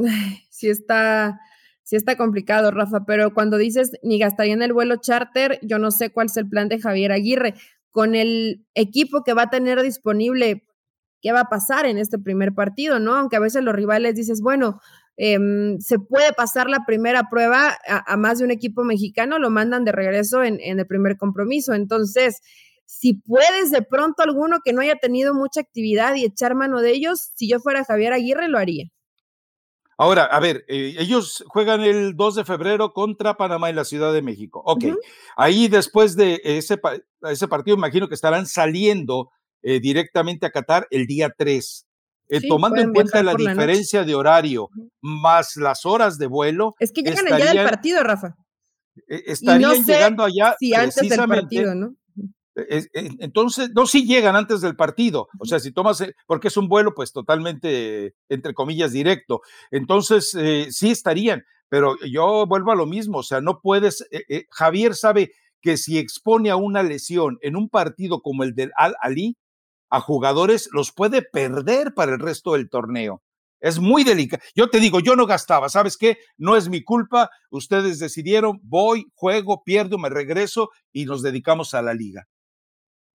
[0.50, 1.40] sí está,
[1.82, 6.10] sí está complicado, Rafa, pero cuando dices ni gastarían el vuelo charter, yo no sé
[6.10, 7.54] cuál es el plan de Javier Aguirre.
[7.90, 10.64] Con el equipo que va a tener disponible,
[11.20, 13.14] ¿qué va a pasar en este primer partido, no?
[13.14, 14.80] Aunque a veces los rivales dices, bueno,
[15.16, 19.84] em, se puede pasar la primera prueba a, más de un equipo mexicano, lo mandan
[19.84, 21.74] de regreso en, en el primer compromiso.
[21.74, 22.40] Entonces,
[22.86, 26.90] si puedes de pronto alguno que no haya tenido mucha actividad y echar mano de
[26.90, 28.90] ellos, si yo fuera Javier Aguirre, lo haría.
[29.98, 34.12] Ahora, a ver, eh, ellos juegan el 2 de febrero contra Panamá en la Ciudad
[34.12, 34.62] de México.
[34.64, 34.84] Ok,
[35.36, 36.80] ahí después de ese,
[37.22, 39.30] ese partido, imagino que estarán saliendo
[39.62, 41.86] eh, directamente a Qatar el día 3.
[42.28, 44.70] Eh, tomando en cuenta la diferencia de horario
[45.02, 46.74] más las horas de vuelo.
[46.78, 48.36] Es que llegan allá del partido, Rafa.
[49.06, 50.56] estarían llegando allá.
[50.58, 51.94] Si antes del partido, ¿no?
[52.54, 56.68] Entonces, no, si llegan antes del partido, o sea, si tomas, eh, porque es un
[56.68, 62.86] vuelo pues totalmente, entre comillas, directo, entonces eh, sí estarían, pero yo vuelvo a lo
[62.86, 67.56] mismo, o sea, no puedes, eh, Javier sabe que si expone a una lesión en
[67.56, 69.38] un partido como el del Al-Ali,
[69.90, 73.22] a jugadores los puede perder para el resto del torneo.
[73.60, 74.42] Es muy delicado.
[74.56, 76.18] Yo te digo, yo no gastaba, ¿sabes qué?
[76.36, 81.82] No es mi culpa, ustedes decidieron, voy, juego, pierdo, me regreso y nos dedicamos a
[81.82, 82.26] la liga.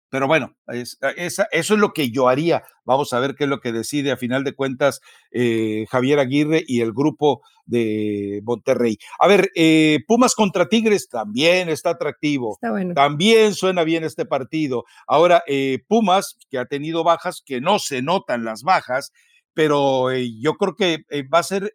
[0.09, 2.63] Pero bueno, eso es lo que yo haría.
[2.85, 6.63] Vamos a ver qué es lo que decide a final de cuentas eh, Javier Aguirre
[6.65, 8.97] y el grupo de Monterrey.
[9.19, 12.57] A ver, eh, Pumas contra Tigres también está atractivo.
[12.95, 14.85] También suena bien este partido.
[15.07, 19.11] Ahora, eh, Pumas, que ha tenido bajas, que no se notan las bajas,
[19.53, 21.73] pero yo creo que va a ser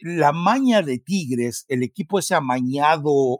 [0.00, 3.38] la maña de Tigres, el equipo ese amañado,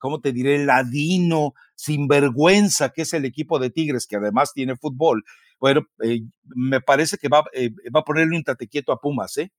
[0.00, 0.64] ¿cómo te diré?
[0.64, 5.24] Ladino, sinvergüenza, que es el equipo de Tigres, que además tiene fútbol.
[5.60, 9.52] Bueno, eh, me parece que va, eh, va a ponerle un tatequieto a Pumas, ¿eh?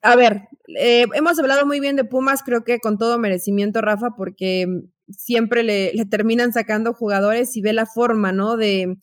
[0.00, 4.16] A ver, eh, hemos hablado muy bien de Pumas, creo que con todo merecimiento, Rafa,
[4.16, 4.66] porque
[5.08, 8.56] siempre le, le terminan sacando jugadores y ve la forma, ¿no?
[8.56, 8.96] De,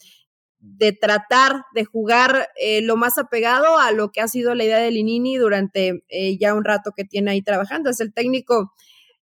[0.60, 2.50] de tratar de jugar
[2.82, 6.04] lo más apegado a lo que ha sido la idea de Linini durante
[6.38, 7.90] ya un rato que tiene ahí trabajando.
[7.90, 8.74] Es el técnico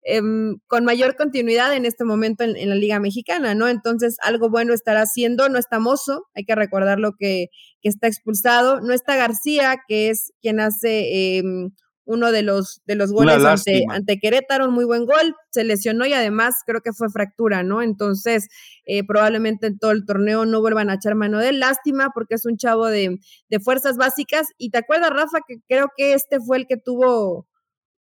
[0.05, 3.69] Em, con mayor continuidad en este momento en, la Liga Mexicana, ¿no?
[3.69, 5.47] Entonces, algo bueno estará haciendo.
[5.47, 7.47] No está Mozo, hay que recordar lo que,
[7.83, 8.81] está expulsado.
[8.81, 11.71] No está García, que es quien hace em,
[12.05, 15.35] uno de los, de los goles ante, ante, Querétaro, un muy buen gol.
[15.51, 17.81] Se lesionó y además creo que fue fractura, ¿no?
[17.81, 18.47] Entonces,
[18.85, 21.59] eh, probablemente en todo el torneo no vuelvan a echar mano de él.
[21.61, 24.47] Lástima porque es un chavo de, de fuerzas básicas.
[24.57, 27.47] Y te acuerdas, Rafa, que creo que este fue el que tuvo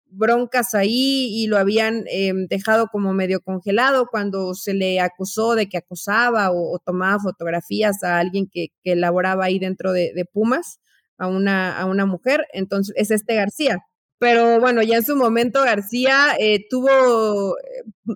[0.09, 5.67] broncas ahí y lo habían em, dejado como medio congelado cuando se le acusó de
[5.67, 10.79] que acosaba o, tomaba fotografías a alguien que, que laboraba ahí dentro de, Pumas,
[11.17, 12.47] a una, a una mujer.
[12.53, 13.79] Entonces, es este García.
[14.19, 18.15] Pero bueno, ya en su momento García eh, tuvo, eh,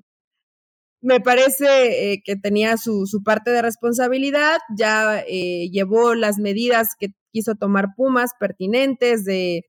[1.01, 7.09] me parece eh, que tenía su, su, parte de responsabilidad, ya llevó las medidas que
[7.31, 9.63] quiso tomar Pumas pertinentes de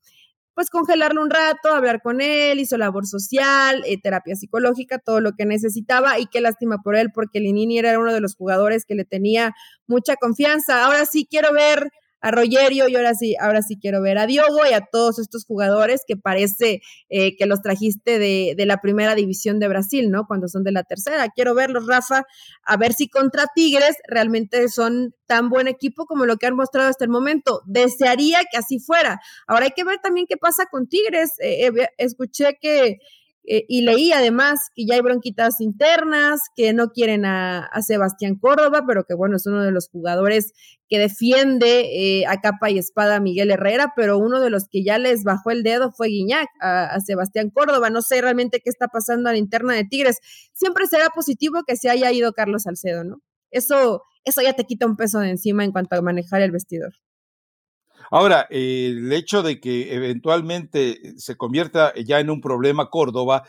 [0.54, 5.32] pues congelarlo un rato, hablar con él, hizo labor social, eh, terapia psicológica, todo lo
[5.32, 8.94] que necesitaba y qué lástima por él porque Linini era uno de los jugadores que
[8.94, 9.54] le tenía
[9.86, 10.84] mucha confianza.
[10.84, 11.90] Ahora sí quiero ver
[12.22, 15.44] a Rogerio y ahora sí, ahora sí quiero ver a Diogo y a todos estos
[15.44, 16.80] jugadores que parece
[17.10, 20.26] eh, que los trajiste de, de, la primera división de Brasil, ¿no?
[20.26, 21.28] Cuando son de la tercera.
[21.34, 22.24] Quiero verlos, Rafa,
[22.64, 26.88] a ver si contra Tigres realmente son tan buen equipo como lo que han mostrado
[26.88, 27.62] hasta el momento.
[27.66, 29.20] Desearía que así fuera.
[29.46, 31.32] Ahora hay que ver también qué pasa con Tigres.
[31.40, 32.98] Eh, eh, escuché que
[33.44, 38.84] eh, y leí además que ya hay bronquitas internas, que no quieren a, Sebastián Córdoba,
[38.86, 40.52] pero que bueno, es uno de los jugadores
[40.88, 44.84] que defiende eh, a capa y espada a Miguel Herrera, pero uno de los que
[44.84, 47.90] ya les bajó el dedo fue Guiñac a, Sebastián Córdoba.
[47.90, 50.18] No sé realmente qué está pasando a la interna de Tigres.
[50.52, 53.22] Siempre será positivo que se haya ido Carlos Salcedo, ¿no?
[53.50, 56.92] Eso, eso ya te quita un peso de encima en cuanto a manejar el vestidor.
[58.12, 63.44] Ahora, el hecho de que eventualmente se convierta ya en un problema Córdoba,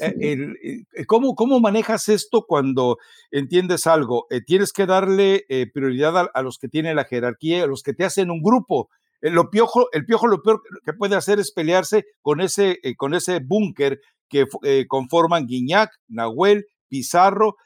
[0.00, 2.96] eh, eh, ¿cómo, ¿cómo, manejas esto cuando
[3.30, 4.26] entiendes algo?
[4.30, 8.06] Eh, tienes que darle prioridad a, los que tienen la jerarquía, a los que te
[8.06, 8.88] hacen un grupo.
[9.20, 13.40] lo piojo, el piojo lo peor que puede hacer es pelearse con ese, con ese
[13.40, 14.46] búnker que
[14.88, 17.56] conforman Guiñac, Nahuel, Pizarro,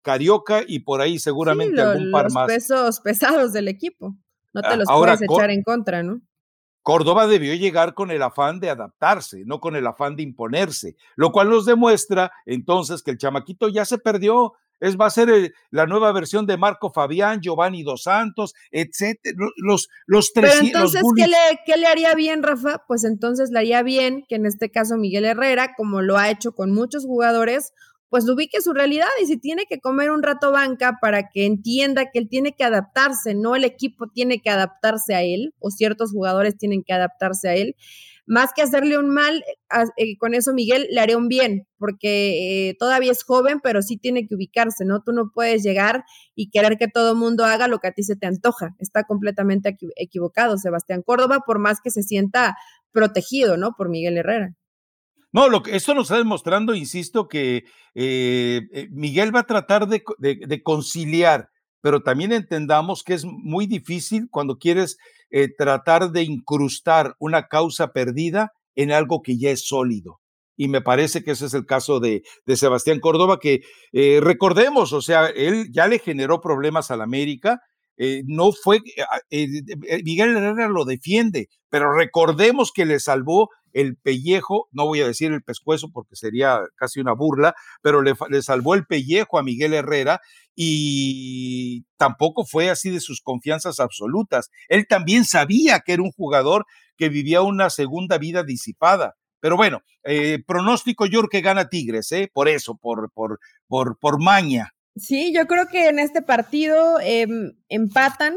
[0.00, 2.48] Carioca y por ahí seguramente algún par más.
[2.48, 4.16] Los pesos pesados del equipo.
[4.56, 6.20] No te los puedes echar en contra, ¿no?
[6.82, 11.32] Córdoba debió llegar con el afán de adaptarse, no con el afán de imponerse, lo
[11.32, 15.52] cual nos demuestra entonces que el chamaquito ya se perdió, Es, va a ser eh,
[15.70, 19.36] la nueva versión de Marco Fabián, Giovanni Dos Santos, etcétera.
[19.56, 20.52] Los, los tres.
[20.52, 22.84] Pero entonces, ¿qué, le, ¿qué le haría bien, Rafa?
[22.86, 26.52] Pues entonces le haría bien que en este caso Miguel Herrera, como lo ha hecho
[26.52, 27.72] con muchos jugadores,
[28.08, 32.10] pues ubique su realidad y si tiene que comer un rato banca para que entienda
[32.12, 36.12] que él tiene que adaptarse, no el equipo tiene que adaptarse a él o ciertos
[36.12, 37.76] jugadores tienen que adaptarse a él.
[38.28, 39.44] Más que hacerle un mal,
[39.96, 43.98] eh, con eso Miguel le haré un bien, porque eh, todavía es joven, pero sí
[43.98, 45.00] tiene que ubicarse, ¿no?
[45.00, 48.02] Tú no puedes llegar y querer que todo el mundo haga lo que a ti
[48.02, 48.74] se te antoja.
[48.80, 52.56] Está completamente equivocado Sebastián Córdoba, por más que se sienta
[52.90, 53.74] protegido, ¿no?
[53.76, 54.56] Por Miguel Herrera.
[55.32, 59.88] No, lo que esto nos está demostrando, insisto, que eh, eh, Miguel va a tratar
[59.88, 60.02] de,
[60.62, 64.96] conciliar, pero también entendamos que es muy difícil cuando quieres
[65.30, 70.20] eh, tratar de incrustar una causa perdida en algo que ya es sólido.
[70.56, 72.22] Y me parece que ese es el caso de,
[72.54, 73.60] Sebastián Córdoba, que
[74.22, 77.60] recordemos, o sea, él ya le generó problemas a la América,
[78.24, 78.80] no fue,
[79.30, 85.30] Miguel Herrera lo defiende, pero recordemos que le salvó el pellejo, no voy a decir
[85.32, 90.22] el pescuezo porque sería casi una burla, pero le, salvó el pellejo a Miguel Herrera
[90.54, 94.50] y tampoco fue así de sus confianzas absolutas.
[94.68, 96.64] Él también sabía que era un jugador
[96.96, 99.16] que vivía una segunda vida disipada.
[99.40, 102.30] Pero bueno, eh, pronóstico yo que gana Tigres, ¿eh?
[102.32, 104.72] por eso, por, por, por, por maña.
[104.96, 108.36] Sí, yo creo que en este partido em, empatan,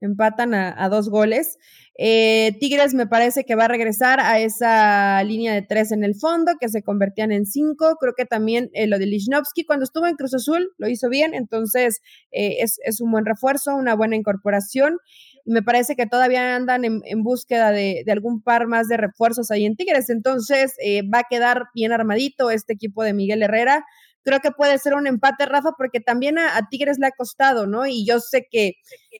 [0.00, 1.58] empatan a, dos goles.
[1.98, 6.14] Eh, Tigres me parece que va a regresar a esa línea de tres en el
[6.14, 7.96] fondo, que se convertían en cinco.
[7.98, 11.34] Creo que también eh, lo de Lichnowsky cuando estuvo en Cruz Azul lo hizo bien,
[11.34, 12.00] entonces
[12.32, 14.98] eh, es, un buen refuerzo, una buena incorporación.
[15.46, 19.64] Me parece que todavía andan en, búsqueda de, de, algún par más de refuerzos ahí
[19.64, 20.74] en Tigres, entonces
[21.14, 23.84] va a quedar bien armadito este equipo de Miguel Herrera
[24.26, 27.86] creo que puede ser un empate, Rafa, porque también a, Tigres le ha costado, ¿no?
[27.86, 28.74] Y yo sé que,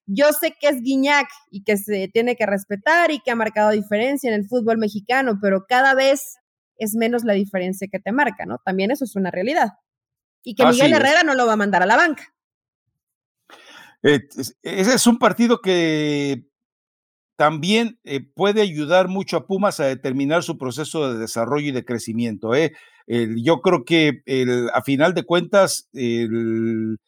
[0.04, 3.70] yo sé que es Guiñac y que se tiene que respetar y que ha marcado
[3.70, 6.38] diferencia en el fútbol mexicano, pero cada vez
[6.76, 8.58] es menos la diferencia que te marca, ¿no?
[8.64, 9.74] También eso es una realidad.
[10.42, 12.34] Y que Miguel Herrera no lo va a mandar a la banca.
[14.02, 14.26] Eh,
[14.62, 16.48] ese es un partido que
[17.36, 21.84] también eh, puede ayudar mucho a Pumas a determinar su proceso de desarrollo y de
[21.84, 22.54] crecimiento.
[22.54, 22.72] ¿eh?
[23.06, 24.22] yo creo que
[24.74, 26.98] a final de cuentas, el,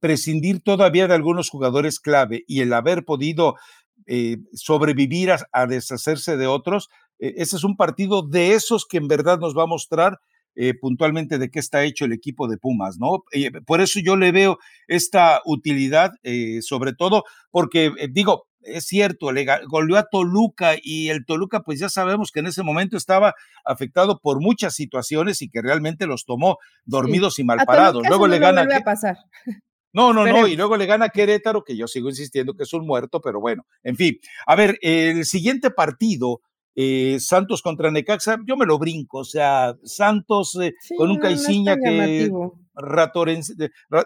[0.00, 3.54] prescindir todavía de algunos jugadores clave y el haber podido
[4.06, 9.38] eh, sobrevivir a, deshacerse de otros, ese es un partido de esos que en verdad
[9.38, 10.18] nos va a mostrar
[10.82, 13.24] puntualmente de qué está hecho el equipo de Pumas, ¿no?
[13.64, 16.10] por eso yo le veo esta utilidad,
[16.60, 21.88] sobre todo porque, digo, es cierto, le goleó a Toluca y el Toluca, pues ya
[21.88, 26.58] sabemos que en ese momento estaba afectado por muchas situaciones y que realmente los tomó
[26.84, 28.06] dormidos y mal parados.
[28.06, 28.62] Luego le gana.
[28.62, 29.16] A pasar.
[29.92, 32.86] No, no, no, y luego le gana Querétaro, que yo sigo insistiendo que es un
[32.86, 34.18] muerto, pero bueno, en fin.
[34.46, 36.42] A ver, el siguiente partido,
[36.74, 41.76] eh, Santos contra Necaxa, yo me lo brinco, o sea, Santos eh, con un Caiciña
[41.76, 42.30] que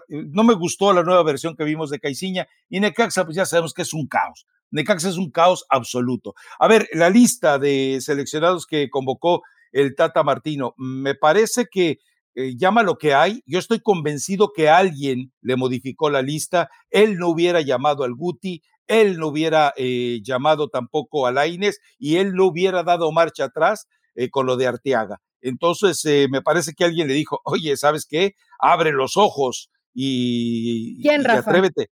[0.09, 3.73] no me gustó la nueva versión que vimos de Caiciña y Necaxa, pues ya sabemos
[3.73, 4.47] que es un caos.
[4.71, 6.33] Necaxa es un caos absoluto.
[6.59, 11.99] A ver, la lista de seleccionados que convocó el Tata Martino, me parece que
[12.35, 13.41] eh, llama lo que hay.
[13.45, 16.69] Yo estoy convencido que alguien le modificó la lista.
[16.89, 22.17] Él no hubiera llamado al Guti, él no hubiera eh, llamado tampoco a Laines y
[22.17, 25.21] él no hubiera dado marcha atrás eh, con lo de Arteaga.
[25.41, 28.35] Entonces, eh, me parece que alguien le dijo, oye, ¿sabes qué?
[28.59, 31.89] Abre los ojos y, ¿Quién, atrévete.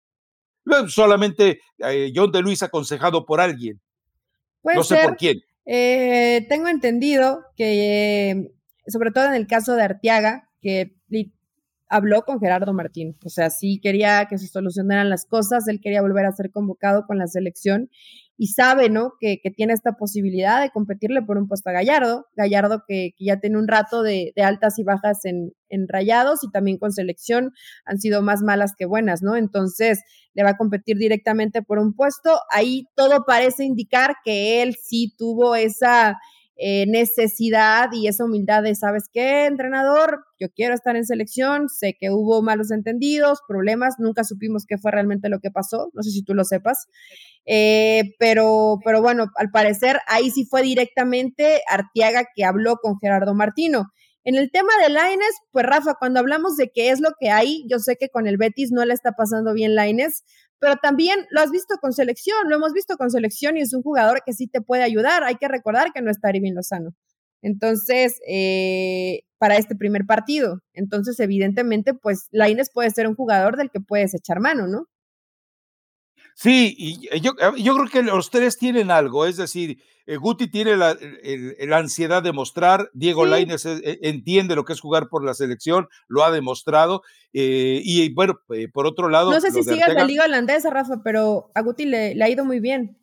[0.86, 3.80] Solamente eh, John de Luis aconsejado por alguien.
[4.62, 5.40] no sé por quién.
[5.64, 8.52] Tengo entendido que,
[8.86, 10.94] sobre todo en el caso de Arteaga, que
[11.92, 13.16] habló con Gerardo Martín.
[13.24, 17.04] O sea, sí quería que se solucionaran las cosas, él quería volver a ser convocado
[17.06, 17.90] con la selección
[18.38, 19.12] y sabe, ¿no?
[19.20, 23.58] Que, tiene esta posibilidad de competirle por un puesto a Gallardo, Gallardo que, ya tiene
[23.58, 27.52] un rato de, altas y bajas en, en, rayados y también con selección
[27.84, 29.36] han sido más malas que buenas, ¿no?
[29.36, 30.00] Entonces
[30.32, 32.40] le va a competir directamente por un puesto.
[32.50, 36.16] Ahí todo parece indicar que él sí tuvo esa
[36.64, 40.20] eh, necesidad y esa humildad de, ¿sabes qué, entrenador?
[40.38, 44.92] Yo quiero estar en selección, sé que hubo malos entendidos, problemas, nunca supimos qué fue
[44.92, 46.86] realmente lo que pasó, no sé si tú lo sepas,
[47.46, 53.34] eh, pero, pero bueno, al parecer ahí sí fue directamente Artiaga que habló con Gerardo
[53.34, 53.88] Martino.
[54.22, 57.64] En el tema de Laines, pues Rafa, cuando hablamos de qué es lo que hay,
[57.68, 60.22] yo sé que con el Betis no le está pasando bien Laines,
[60.62, 63.82] pero también lo has visto con selección, lo hemos visto con selección y es un
[63.82, 65.24] jugador que sí te puede ayudar.
[65.24, 66.90] Hay que recordar que no está Irving Lozano.
[67.42, 70.60] Entonces, eh, para este primer partido.
[70.72, 74.86] Entonces, evidentemente, pues Laines puede ser un jugador del que puedes echar mano, ¿no?
[76.34, 80.16] Sí, y eh, yo, eh, yo creo que los tres tienen algo, es decir, eh,
[80.16, 80.96] Guti tiene la,
[81.76, 86.32] ansiedad de mostrar, Diego Lainez entiende lo que es jugar por la selección, lo ha
[86.32, 87.02] demostrado,
[87.32, 88.40] y bueno,
[88.72, 89.30] por otro lado...
[89.30, 92.58] No sé si sigue la liga holandesa, Rafa, pero a Guti le, ha ido muy
[92.58, 92.98] bien.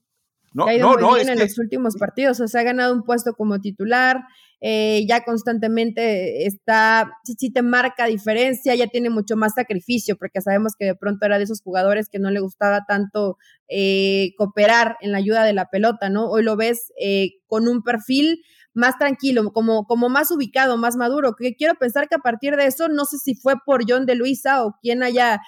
[0.54, 3.34] No, ha ido muy bien en los últimos partidos, o sea, ha ganado un puesto
[3.34, 4.24] como titular,
[4.62, 10.74] eh, ya constantemente está, sí, te marca diferencia, ya tiene mucho más sacrificio, porque sabemos
[10.78, 13.38] que de pronto era de esos jugadores que no le gustaba tanto
[13.70, 16.30] eh, cooperar en la ayuda de la pelota, ¿no?
[16.30, 18.42] Hoy lo ves eh, con un perfil
[18.80, 22.66] más tranquilo, como, como más ubicado, más maduro, que quiero pensar que a partir de
[22.66, 25.42] eso, no sé si fue por John de Luisa o quien haya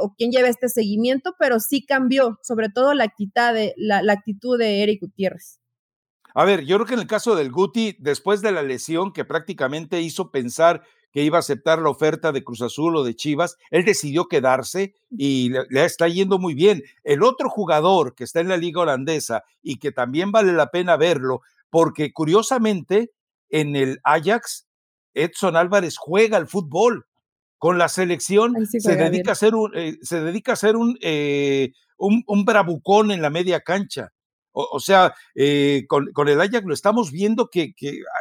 [0.00, 4.58] o quien lleve este seguimiento, pero sí cambió, sobre todo la actitud de, la actitud
[4.58, 5.60] de Eric Gutiérrez.
[6.34, 9.24] A ver, yo creo que en el caso del Guti, después de la lesión que
[9.24, 10.82] prácticamente hizo pensar
[11.12, 14.94] que iba a aceptar la oferta de Cruz Azul o de Chivas, él decidió quedarse
[15.10, 16.84] y le, está yendo muy bien.
[17.02, 20.96] El otro jugador que está en la liga holandesa y que también vale la pena
[20.96, 23.12] verlo, porque curiosamente
[23.48, 24.66] en el Ajax,
[25.14, 27.06] Edson Álvarez juega al fútbol.
[27.58, 31.72] Con la selección se, dedica a ser un, eh, se dedica a ser un, eh,
[31.98, 34.12] un, un bravucón en la media cancha
[34.52, 37.72] o, sea, eh, con, el Ajax lo estamos viendo que,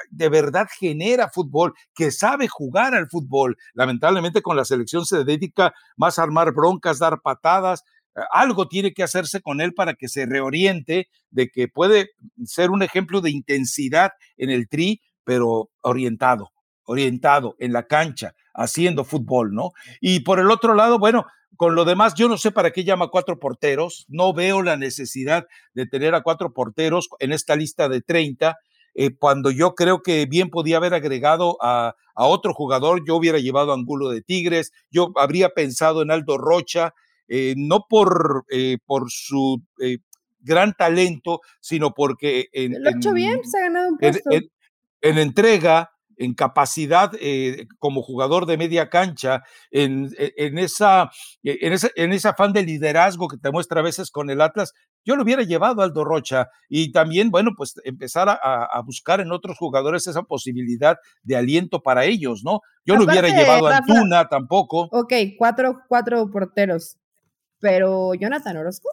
[0.10, 3.58] de verdad genera fútbol, que sabe jugar al fútbol.
[3.74, 7.84] Lamentablemente con la selección se dedica más a armar broncas, dar patadas.
[8.32, 12.12] Algo tiene que hacerse con él para que se reoriente de que puede
[12.46, 16.52] ser un ejemplo de intensidad en el tri, pero orientado,
[16.84, 19.72] orientado en la cancha, haciendo fútbol, ¿no?
[20.02, 23.10] Y por el otro lado, bueno, con lo demás, yo no sé para qué llama
[23.10, 28.02] cuatro porteros, no veo la necesidad de tener a cuatro porteros en esta lista de
[28.02, 28.58] 30,
[28.96, 33.72] eh, cuando yo creo que bien podía haber agregado a, otro jugador, yo hubiera llevado
[33.72, 36.94] a Angulo de Tigres, yo habría pensado en Aldo Rocha,
[37.30, 39.64] eh, no por, eh, por su
[40.40, 42.48] gran talento, sino porque...
[42.52, 44.30] En, Lo ha hecho bien, se ha ganado un puesto.
[45.02, 51.10] en entrega, en capacidad eh, como jugador de media cancha, en, e, en, esa,
[51.44, 54.42] e, en, ese, en ese afán de liderazgo que te muestra a veces con el
[54.42, 54.74] Atlas,
[55.06, 59.32] yo lo hubiera llevado a Aldo Rocha y también, bueno, pues empezar a, buscar en
[59.32, 62.62] otros jugadores esa posibilidad de aliento para ellos, ¿no?
[62.86, 64.90] Yo no hubiera llevado a Antuna tampoco.
[64.92, 66.99] Ok, cuatro, cuatro porteros,
[67.60, 68.90] pero Jonathan Orozco,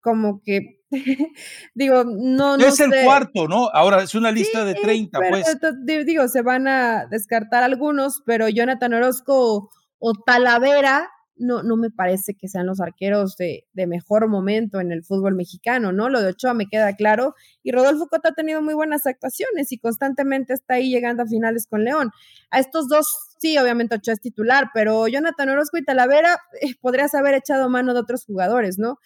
[0.00, 0.80] como que
[1.74, 3.68] digo, no, no Es el cuarto, ¿no?
[3.72, 5.58] Ahora es una lista de 30, pues.
[5.84, 12.34] Digo, se van a descartar algunos, pero Jonathan Orozco o Talavera no, no me parece
[12.34, 16.08] que sean los arqueros de, de, mejor momento en el fútbol mexicano, ¿no?
[16.08, 17.34] Lo de Ochoa me queda claro.
[17.62, 21.66] Y Rodolfo Cota ha tenido muy buenas actuaciones y constantemente está ahí llegando a finales
[21.68, 22.10] con León.
[22.50, 23.08] A estos dos,
[23.38, 27.94] sí, obviamente Ochoa es titular, pero Jonathan Orozco y Talavera eh, podrías haber echado mano
[27.94, 28.98] de otros jugadores, ¿no?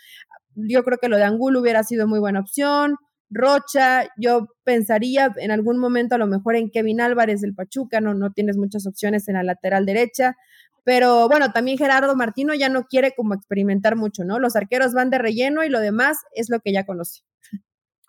[0.67, 2.97] yo creo que lo de Angulo hubiera sido muy buena opción.
[3.31, 8.15] Rocha, yo pensaría en algún momento a lo mejor en Kevin Álvarez del Pachuca, no,
[8.15, 10.35] no tienes muchas opciones en la lateral derecha,
[10.89, 14.39] pero bueno, también Gerardo Martino ya no quiere como experimentar mucho, ¿no?
[14.39, 17.21] Los arqueros van de relleno y lo demás es lo que ya conoce.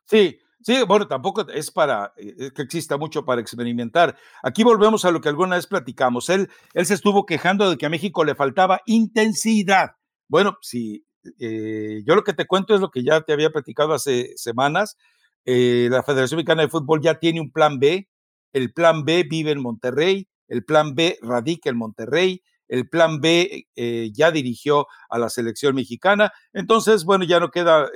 [0.06, 4.16] Sí, sí, bueno, tampoco es para eh, que exista mucho para experimentar.
[4.44, 6.30] Aquí volvemos a lo que alguna vez platicamos.
[6.30, 9.98] Él, él se estuvo quejando de que a México le faltaba intensidad.
[10.30, 11.06] Bueno, si
[11.38, 14.96] eh, yo lo que te cuento es lo que ya te había platicado hace semanas.
[15.44, 18.08] Eh, la Federación Mexicana de Fútbol ya tiene un plan B.
[18.54, 23.68] El plan B vive en Monterrey, el plan B radica en Monterrey, el plan B
[23.76, 26.32] eh, ya dirigió a la selección mexicana.
[26.54, 27.90] Entonces, bueno, ya no queda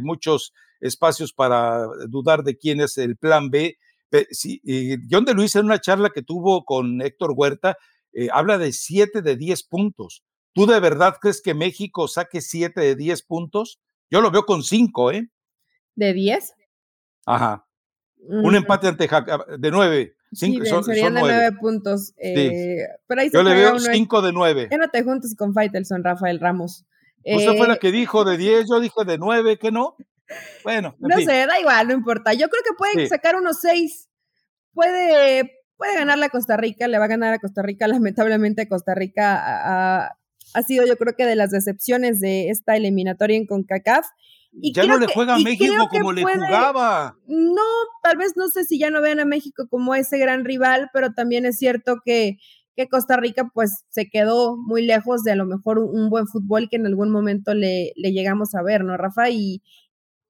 [0.00, 3.76] muchos espacios para dudar de quién es el plan B.
[5.10, 7.76] John de Luis en una charla que tuvo con Héctor Huerta
[8.32, 10.22] habla de siete de diez puntos.
[10.54, 13.80] ¿Tú de verdad crees que México saque 7 de 10 puntos?
[14.10, 15.28] Yo lo veo con 5, ¿eh?
[15.94, 16.54] ¿De 10?
[17.26, 17.66] Ajá.
[18.18, 18.56] Un mm.
[18.56, 19.08] empate ante
[19.58, 20.14] de 9.
[20.32, 22.14] Sí, son, serían de 9 puntos.
[22.18, 22.86] Eh,
[23.32, 24.68] Yo le veo 5 de 9.
[24.70, 26.84] ¿Qué no te juntes con Faitelson, Rafael Ramos?
[27.24, 29.96] Usted fue la eh, que dijo de 10, yo dije de 9, ¿qué no?
[30.64, 30.96] Bueno.
[30.98, 32.32] No sé, da igual, no importa.
[32.32, 34.08] Yo creo que pueden sacar unos 6.
[34.72, 37.86] Puede, puede ganar la Costa Rica, le va a ganar a Costa Rica.
[37.86, 40.08] Lamentablemente, Costa Rica
[40.54, 44.06] ha sido yo creo que de las decepciones de esta eliminatoria en CONCACAF.
[44.52, 47.16] Y ya no le juega a México como le jugaba.
[47.26, 47.62] No,
[48.02, 51.14] tal vez no sé si ya no vean a México como ese gran rival, pero
[51.14, 52.36] también es cierto que,
[52.76, 56.68] que Costa Rica pues se quedó muy lejos de a lo mejor un, buen fútbol
[56.68, 59.30] que en algún momento le, le, llegamos a ver, ¿no, Rafa?
[59.30, 59.62] Y,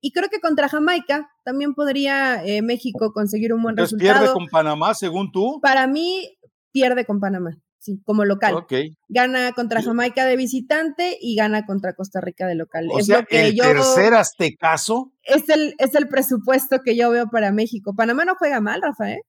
[0.01, 4.25] Y creo que contra Jamaica también podría eh, México conseguir un buen Entonces, resultado.
[4.25, 5.61] ¿Pierde con Panamá, según tú?
[5.62, 6.37] Para mí,
[6.73, 8.55] pierde con Panamá, sí, como local.
[8.55, 8.97] Okay.
[9.09, 12.87] Gana contra Jamaica de visitante y gana contra Costa Rica de local.
[12.93, 15.12] O es sea, lo que el yo, tercer aztecaso.
[15.24, 17.95] Es el, es el presupuesto que yo veo para México.
[17.95, 19.20] Panamá no juega mal, Rafael.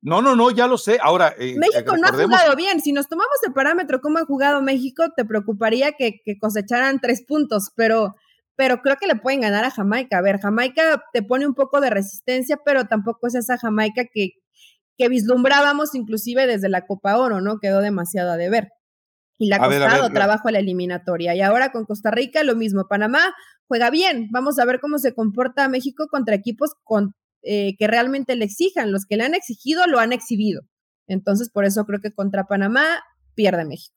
[0.00, 0.98] No, no, no, ya lo sé.
[1.00, 1.32] Ahora.
[1.38, 2.80] Eh, México no ha jugado bien.
[2.80, 7.70] Si nos tomamos el parámetro cómo ha jugado México, te preocuparía que, cosecharan tres puntos,
[7.76, 8.16] pero,
[8.56, 10.18] pero creo que le pueden ganar a Jamaica.
[10.18, 14.30] A ver, Jamaica te pone un poco de resistencia, pero tampoco es esa Jamaica que,
[14.96, 17.58] que vislumbrábamos inclusive desde la Copa Oro, ¿no?
[17.58, 18.68] Quedó demasiado a deber.
[19.38, 21.34] Y le ha costado trabajo a la eliminatoria.
[21.34, 22.86] Y ahora con Costa Rica lo mismo.
[22.88, 23.34] Panamá
[23.66, 24.28] juega bien.
[24.30, 28.92] Vamos a ver cómo se comporta México contra equipos con eh, que realmente le exijan.
[28.92, 30.62] Los que le han exigido lo han exhibido.
[31.08, 33.02] Entonces, por eso creo que contra Panamá
[33.34, 33.96] pierde México.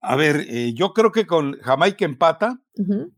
[0.00, 2.60] A ver, eh, yo creo que con Jamaica empata,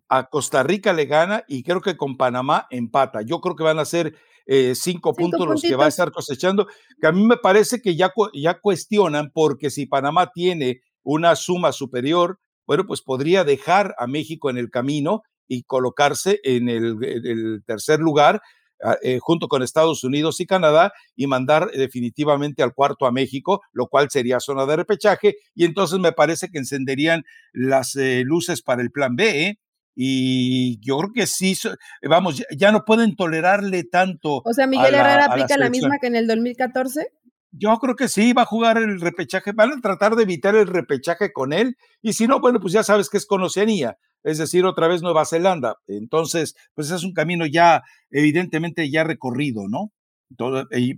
[0.09, 3.23] a Costa Rica le gana y creo que con Panamá empata.
[3.23, 4.15] Yo creo que van a ser
[4.47, 6.67] eh, cinco, puntos los que va a estar cosechando,
[7.01, 11.73] que a mí me parece que ya, ya cuestionan porque si Panamá tiene una suma
[11.73, 18.01] superior, bueno, pues podría dejar a México en el camino y colocarse en el tercer
[18.01, 18.41] lugar
[18.87, 23.63] Ah, eh, junto con Estados Unidos y Canadá y mandar definitivamente al cuarto a México,
[23.73, 27.23] lo cual sería zona de repechaje y entonces me parece que encenderían
[27.55, 29.47] las eh, luces para el plan B.
[29.47, 29.59] ¿eh?
[29.95, 31.57] Y yo creo que sí,
[32.03, 34.43] vamos, ya, no pueden tolerarle tanto.
[34.45, 37.13] O sea, Miguel Herrera aplica la, misma que en el 2014.
[37.53, 40.67] Yo creo que sí, va a jugar el repechaje, van a tratar de evitar el
[40.67, 44.39] repechaje con él, y si no, bueno, pues ya sabes que es con Oceanía, es
[44.39, 45.77] decir, otra vez Nueva Zelanda.
[45.87, 49.93] Entonces, pues es un camino ya evidentemente ya recorrido, ¿no?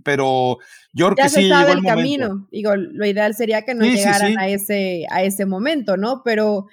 [0.03, 0.57] pero
[0.93, 2.47] yo creo que sí llegó el, camino.
[2.51, 6.21] Digo, lo ideal sería que no llegaran a ese a ese momento, ¿no?
[6.23, 6.67] Pero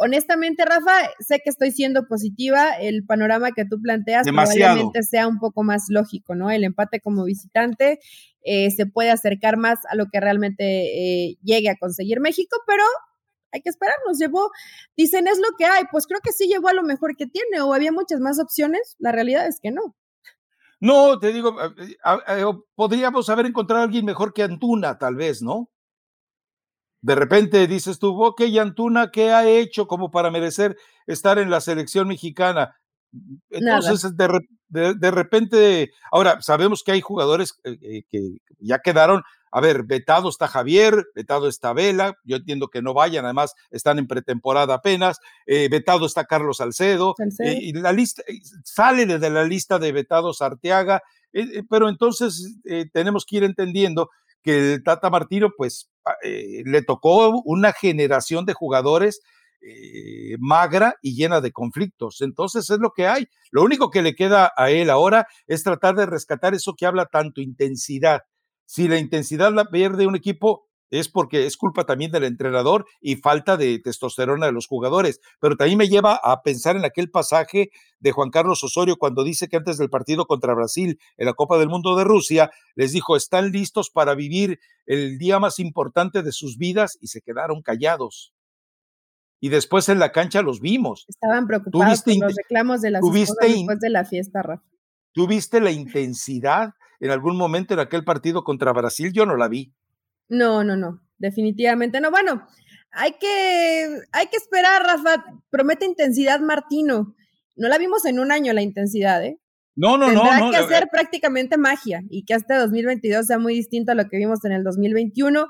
[0.00, 2.72] honestamente, Rafa, sé que estoy siendo positiva.
[2.72, 6.50] El panorama que tú planteas probablemente sea un poco más lógico, ¿no?
[6.50, 8.00] El empate como visitante
[8.42, 12.82] eh, se puede acercar más a lo que realmente eh, llegue a conseguir México, pero
[13.52, 14.50] hay que esperar, nos llevó,
[14.96, 17.60] dicen es lo que hay, pues creo que sí llevó a lo mejor que tiene
[17.60, 19.96] o había muchas más opciones, la realidad es que no.
[20.78, 22.44] No, te digo, eh,
[22.74, 25.68] podríamos haber encontrado a alguien mejor que Antuna, tal vez, ¿no?
[27.02, 30.76] De repente dices tú, ok, Antuna, ¿qué ha hecho como para merecer
[31.06, 32.76] estar en la selección mexicana?
[33.50, 39.22] Entonces, de, de, repente, ahora sabemos que hay jugadores eh, eh, que ya quedaron
[39.52, 43.98] a ver, vetado está Javier, vetado está Vela, yo entiendo que no vayan, además están
[43.98, 48.22] en pretemporada apenas, eh, vetado está Carlos Salcedo, eh, y la lista
[48.64, 51.02] sale de la lista de vetados Arteaga,
[51.68, 52.58] pero entonces
[52.92, 54.10] tenemos que ir entendiendo
[54.42, 59.20] que el Tata Martino, pues, ah, le tocó una generación de jugadores
[60.38, 62.22] magra y llena de conflictos.
[62.22, 63.28] Entonces es lo que hay.
[63.50, 67.04] Lo único que le queda a él ahora es tratar de rescatar eso que habla
[67.06, 68.22] tanto intensidad,
[68.70, 73.16] si la intensidad la pierde un equipo, es porque es culpa también del entrenador y
[73.16, 75.20] falta de testosterona de los jugadores.
[75.40, 79.48] Pero también me lleva a pensar en aquel pasaje de Juan Carlos Osorio cuando dice
[79.48, 83.16] que antes del partido contra Brasil en la Copa del Mundo de Rusia, les dijo,
[83.16, 88.34] están listos para vivir el día más importante de sus vidas y se quedaron callados.
[89.40, 91.06] Y después en la cancha los vimos.
[91.08, 94.64] Estaban preocupados por los reclamos de las después de la fiesta, Rafa.
[95.12, 99.12] ¿Tuviste la intensidad en algún momento en aquel partido contra Brasil?
[99.12, 99.72] Yo no la vi.
[100.30, 102.10] No, no, no, definitivamente no.
[102.10, 102.46] Bueno,
[102.92, 105.24] hay que, hay que esperar, Rafa.
[105.50, 107.14] Promete intensidad Martino.
[107.56, 109.38] No la vimos en un año la intensidad, ¿eh?
[109.76, 110.22] No, no, no.
[110.22, 114.16] Tendrá que hacer prácticamente magia y que este 2022 sea muy distinto a lo que
[114.16, 115.46] vimos en el 2021.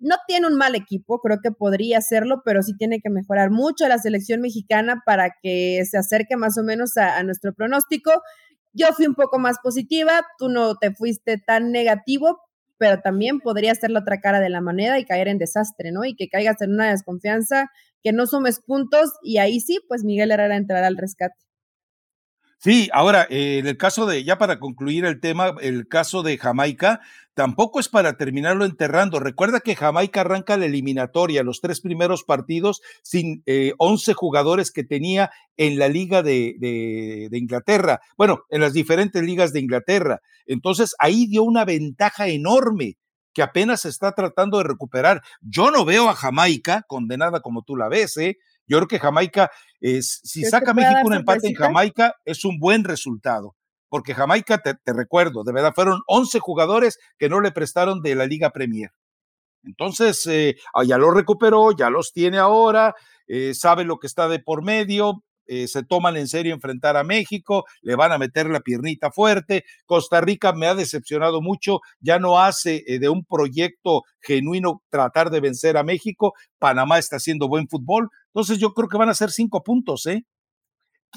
[0.00, 3.86] No tiene un mal equipo, creo que podría hacerlo, pero sí tiene que mejorar mucho
[3.88, 8.10] la selección mexicana para que se acerque más o menos a nuestro pronóstico.
[8.72, 12.40] Yo fui un poco más positiva, tú no te fuiste tan negativo,
[12.78, 16.04] pero también podría ser la otra cara de la moneda y caer en desastre, ¿no?
[16.04, 17.70] Y que caigas en una desconfianza,
[18.02, 21.36] que no sumes puntos y ahí sí, pues Miguel Herrera entrará al rescate.
[22.58, 26.38] Sí, ahora, eh, en el caso de, ya para concluir el tema, el caso de
[26.38, 27.00] Jamaica,
[27.34, 29.20] tampoco es para terminarlo enterrando.
[29.20, 34.84] Recuerda que Jamaica arranca la eliminatoria, los tres primeros partidos, sin eh, 11 jugadores que
[34.84, 40.20] tenía en la liga de, de, de, Inglaterra, bueno, en las diferentes ligas de Inglaterra.
[40.46, 42.96] Entonces, ahí dio una ventaja enorme
[43.32, 45.22] que apenas se está tratando de recuperar.
[45.40, 48.38] Yo no veo a Jamaica condenada como tú la ves, ¿eh?
[48.66, 52.84] Yo creo que Jamaica, es, si saca México un empate en Jamaica, es un buen
[52.84, 53.56] resultado.
[53.88, 58.26] Porque Jamaica, te, recuerdo, de verdad, fueron 11 jugadores que no le prestaron de la
[58.26, 58.90] Liga Premier.
[59.64, 62.94] Entonces, eh, ah, ya lo recuperó, ya los tiene ahora,
[63.26, 65.22] eh, sabe lo que está de por medio.
[65.46, 69.64] eh, se toman en serio enfrentar a México, le van a meter la piernita fuerte.
[69.84, 75.30] Costa Rica me ha decepcionado mucho, ya no hace eh, de un proyecto genuino tratar
[75.30, 76.32] de vencer a México.
[76.58, 80.24] Panamá está haciendo buen fútbol, entonces yo creo que van a ser cinco puntos, ¿eh?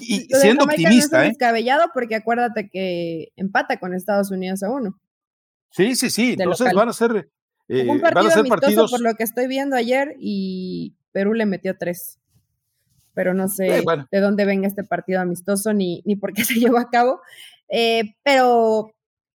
[0.00, 1.30] Y siendo optimista, no es ¿eh?
[1.30, 4.98] descabellado porque acuérdate que empata con Estados Unidos a uno.
[5.70, 6.36] Sí, sí, sí.
[6.38, 7.30] Entonces van a ser.
[7.68, 11.46] un partido van a ser partidos por lo que estoy viendo ayer y Perú le
[11.46, 12.18] metió tres
[13.18, 13.82] pero no sé
[14.12, 17.20] de dónde venga este partido amistoso ni, ni por qué se llevó a cabo.
[17.68, 18.92] Eh, pero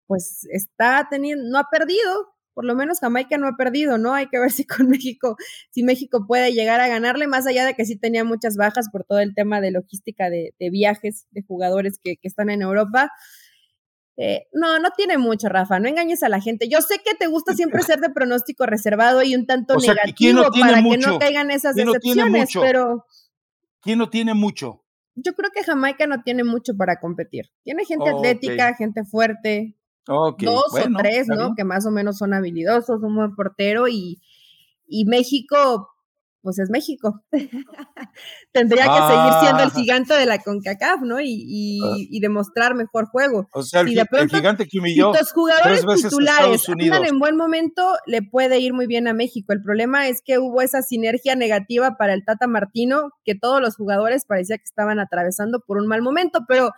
[0.07, 4.15] pues está teniendo, no ha perdido, por lo menos Jamaica no ha perdido, ¿no?
[4.15, 5.37] Hay que ver si con México,
[5.71, 9.05] si México puede llegar a ganarle, más allá de que sí tenía muchas bajas por
[9.05, 13.11] todo el tema de logística de, viajes de jugadores que, están en Europa.
[14.17, 16.69] Eh, no, no tiene mucho, Rafa, no engañes a la gente.
[16.69, 20.83] Yo sé que te gusta siempre ser de pronóstico reservado y un tanto negativo para
[20.83, 23.07] que no caigan esas decepciones, pero
[23.81, 24.85] ¿Quién no tiene mucho?
[25.15, 27.47] Yo creo que Jamaica no tiene mucho para competir.
[27.63, 29.77] Tiene gente atlética, gente fuerte.
[30.11, 31.55] Dos o tres, ¿no?
[31.55, 34.21] Que más o menos son habilidosos, un buen portero y,
[34.87, 35.89] y México,
[36.43, 37.23] pues es México.
[38.53, 39.73] Tendría que seguir siendo el ah.
[39.75, 41.21] gigante de la CONCACAF, ¿no?
[41.21, 41.95] Y, ah.
[41.97, 43.49] y, demostrar mejor juego.
[43.53, 48.59] O sea, el, gigante que humilló los jugadores titulares andan en buen momento, le puede
[48.59, 49.53] ir muy bien a México.
[49.53, 53.77] El problema es que hubo esa sinergia negativa para el Tata Martino, que todos los
[53.77, 56.73] jugadores parecía que estaban atravesando por un mal momento, pero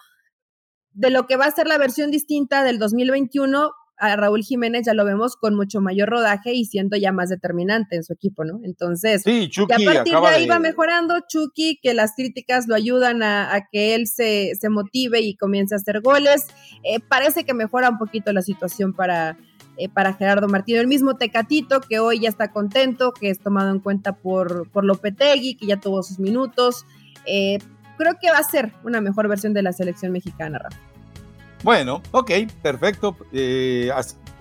[0.94, 3.72] de lo que va a ser la versión distinta del 2021,
[4.02, 7.94] a Raúl Jiménez ya lo vemos con mucho mayor rodaje y siendo ya más determinante
[7.94, 8.58] en su equipo, ¿no?
[8.64, 13.22] Entonces, sí, Chucky a partir de ahí va mejorando Chucky, que las críticas lo ayudan
[13.22, 16.48] a, que él se, se, motive y comience a hacer goles.
[16.82, 19.38] Eh, parece que mejora un poquito la situación para,
[19.76, 20.80] eh, para Gerardo Martino.
[20.80, 24.84] El mismo Tecatito, que hoy ya está contento, que es tomado en cuenta por, por
[24.84, 26.86] Lopetegui, que ya tuvo sus minutos.
[27.24, 27.58] Eh,
[27.96, 30.76] creo que va a ser una mejor versión de la selección mexicana, Rafa.
[31.62, 32.30] Bueno, ok,
[32.60, 33.16] perfecto.
[33.32, 33.90] Eh,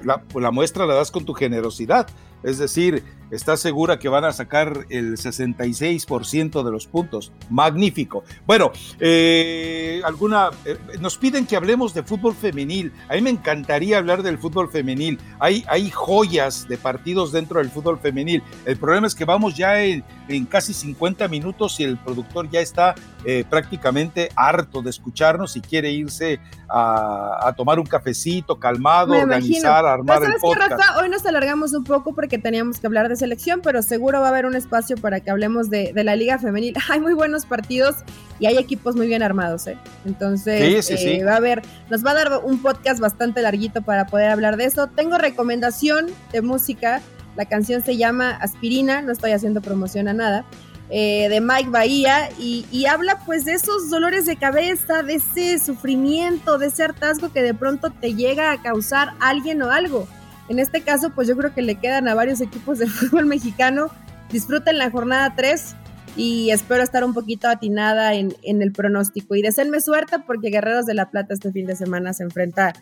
[0.03, 2.07] la, la, muestra la das con tu generosidad.
[2.43, 7.31] Es decir, está segura que van a sacar el 66% de los puntos.
[7.49, 8.23] Magnífico.
[8.45, 12.91] Bueno, eh, alguna eh, nos piden que hablemos de fútbol femenil.
[13.09, 15.19] A mí me encantaría hablar del fútbol femenil.
[15.39, 18.43] Hay, hay joyas de partidos dentro del fútbol femenil.
[18.65, 20.03] El problema es que vamos ya en,
[20.49, 25.91] casi 50 minutos y el productor ya está eh, prácticamente harto de escucharnos y quiere
[25.91, 30.81] irse a, tomar un cafecito calmado, organizar, armar el podcast.
[31.01, 34.29] hoy nos alargamos un poco porque teníamos que hablar de selección, pero seguro va a
[34.29, 36.75] haber un espacio para que hablemos de, la Liga Femenil.
[36.89, 37.97] Hay muy buenos partidos
[38.39, 39.77] y hay equipos muy bien armados, ¿eh?
[40.03, 41.61] Entonces, eh, va a haber,
[41.91, 44.87] nos va a dar un podcast bastante larguito para poder hablar de eso.
[44.87, 47.01] Tengo recomendación de música.
[47.35, 50.45] La canción se llama Aspirina, no estoy haciendo promoción a nada.
[50.89, 55.57] Eh, de Mike Bahía y, y, habla pues de esos dolores de cabeza, de ese
[55.57, 60.07] sufrimiento, de ese hartazgo que de pronto te llega a causar alguien o algo.
[60.51, 63.89] En este caso, pues yo creo que le quedan a varios equipos de fútbol mexicano.
[64.33, 65.75] Disfruten la jornada 3
[66.17, 69.35] y espero estar un poquito atinada en, el pronóstico.
[69.35, 72.73] Y deseenme suerte porque Guerreros de la Plata este fin de semana se enfrenta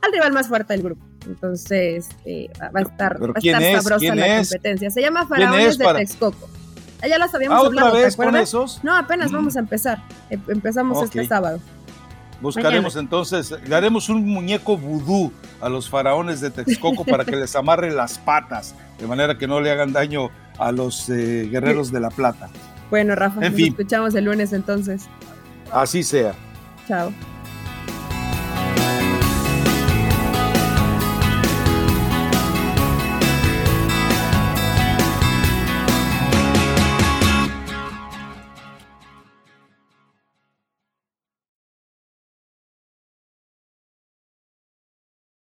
[0.00, 1.04] al rival más fuerte del grupo.
[1.26, 4.90] Entonces eh, va a estar, va a estar sabrosa la competencia.
[4.90, 6.48] Se llama Faraones de Texcoco.
[7.06, 8.82] Ya las habíamos ¿Ah, hablado, vez con esos?
[8.82, 9.34] No, apenas mm.
[9.34, 10.02] vamos a empezar.
[10.30, 11.60] Em, empezamos este sábado.
[12.40, 17.54] Buscaremos entonces, le haremos un muñeco vudú a los faraones de Texcoco para que les
[17.54, 22.00] amarre las patas, de manera que no le hagan daño a los eh, guerreros de
[22.00, 22.48] la plata.
[22.88, 25.08] Bueno, Rafa, nos escuchamos el lunes entonces.
[25.70, 26.34] Así sea.
[26.88, 27.12] Chao.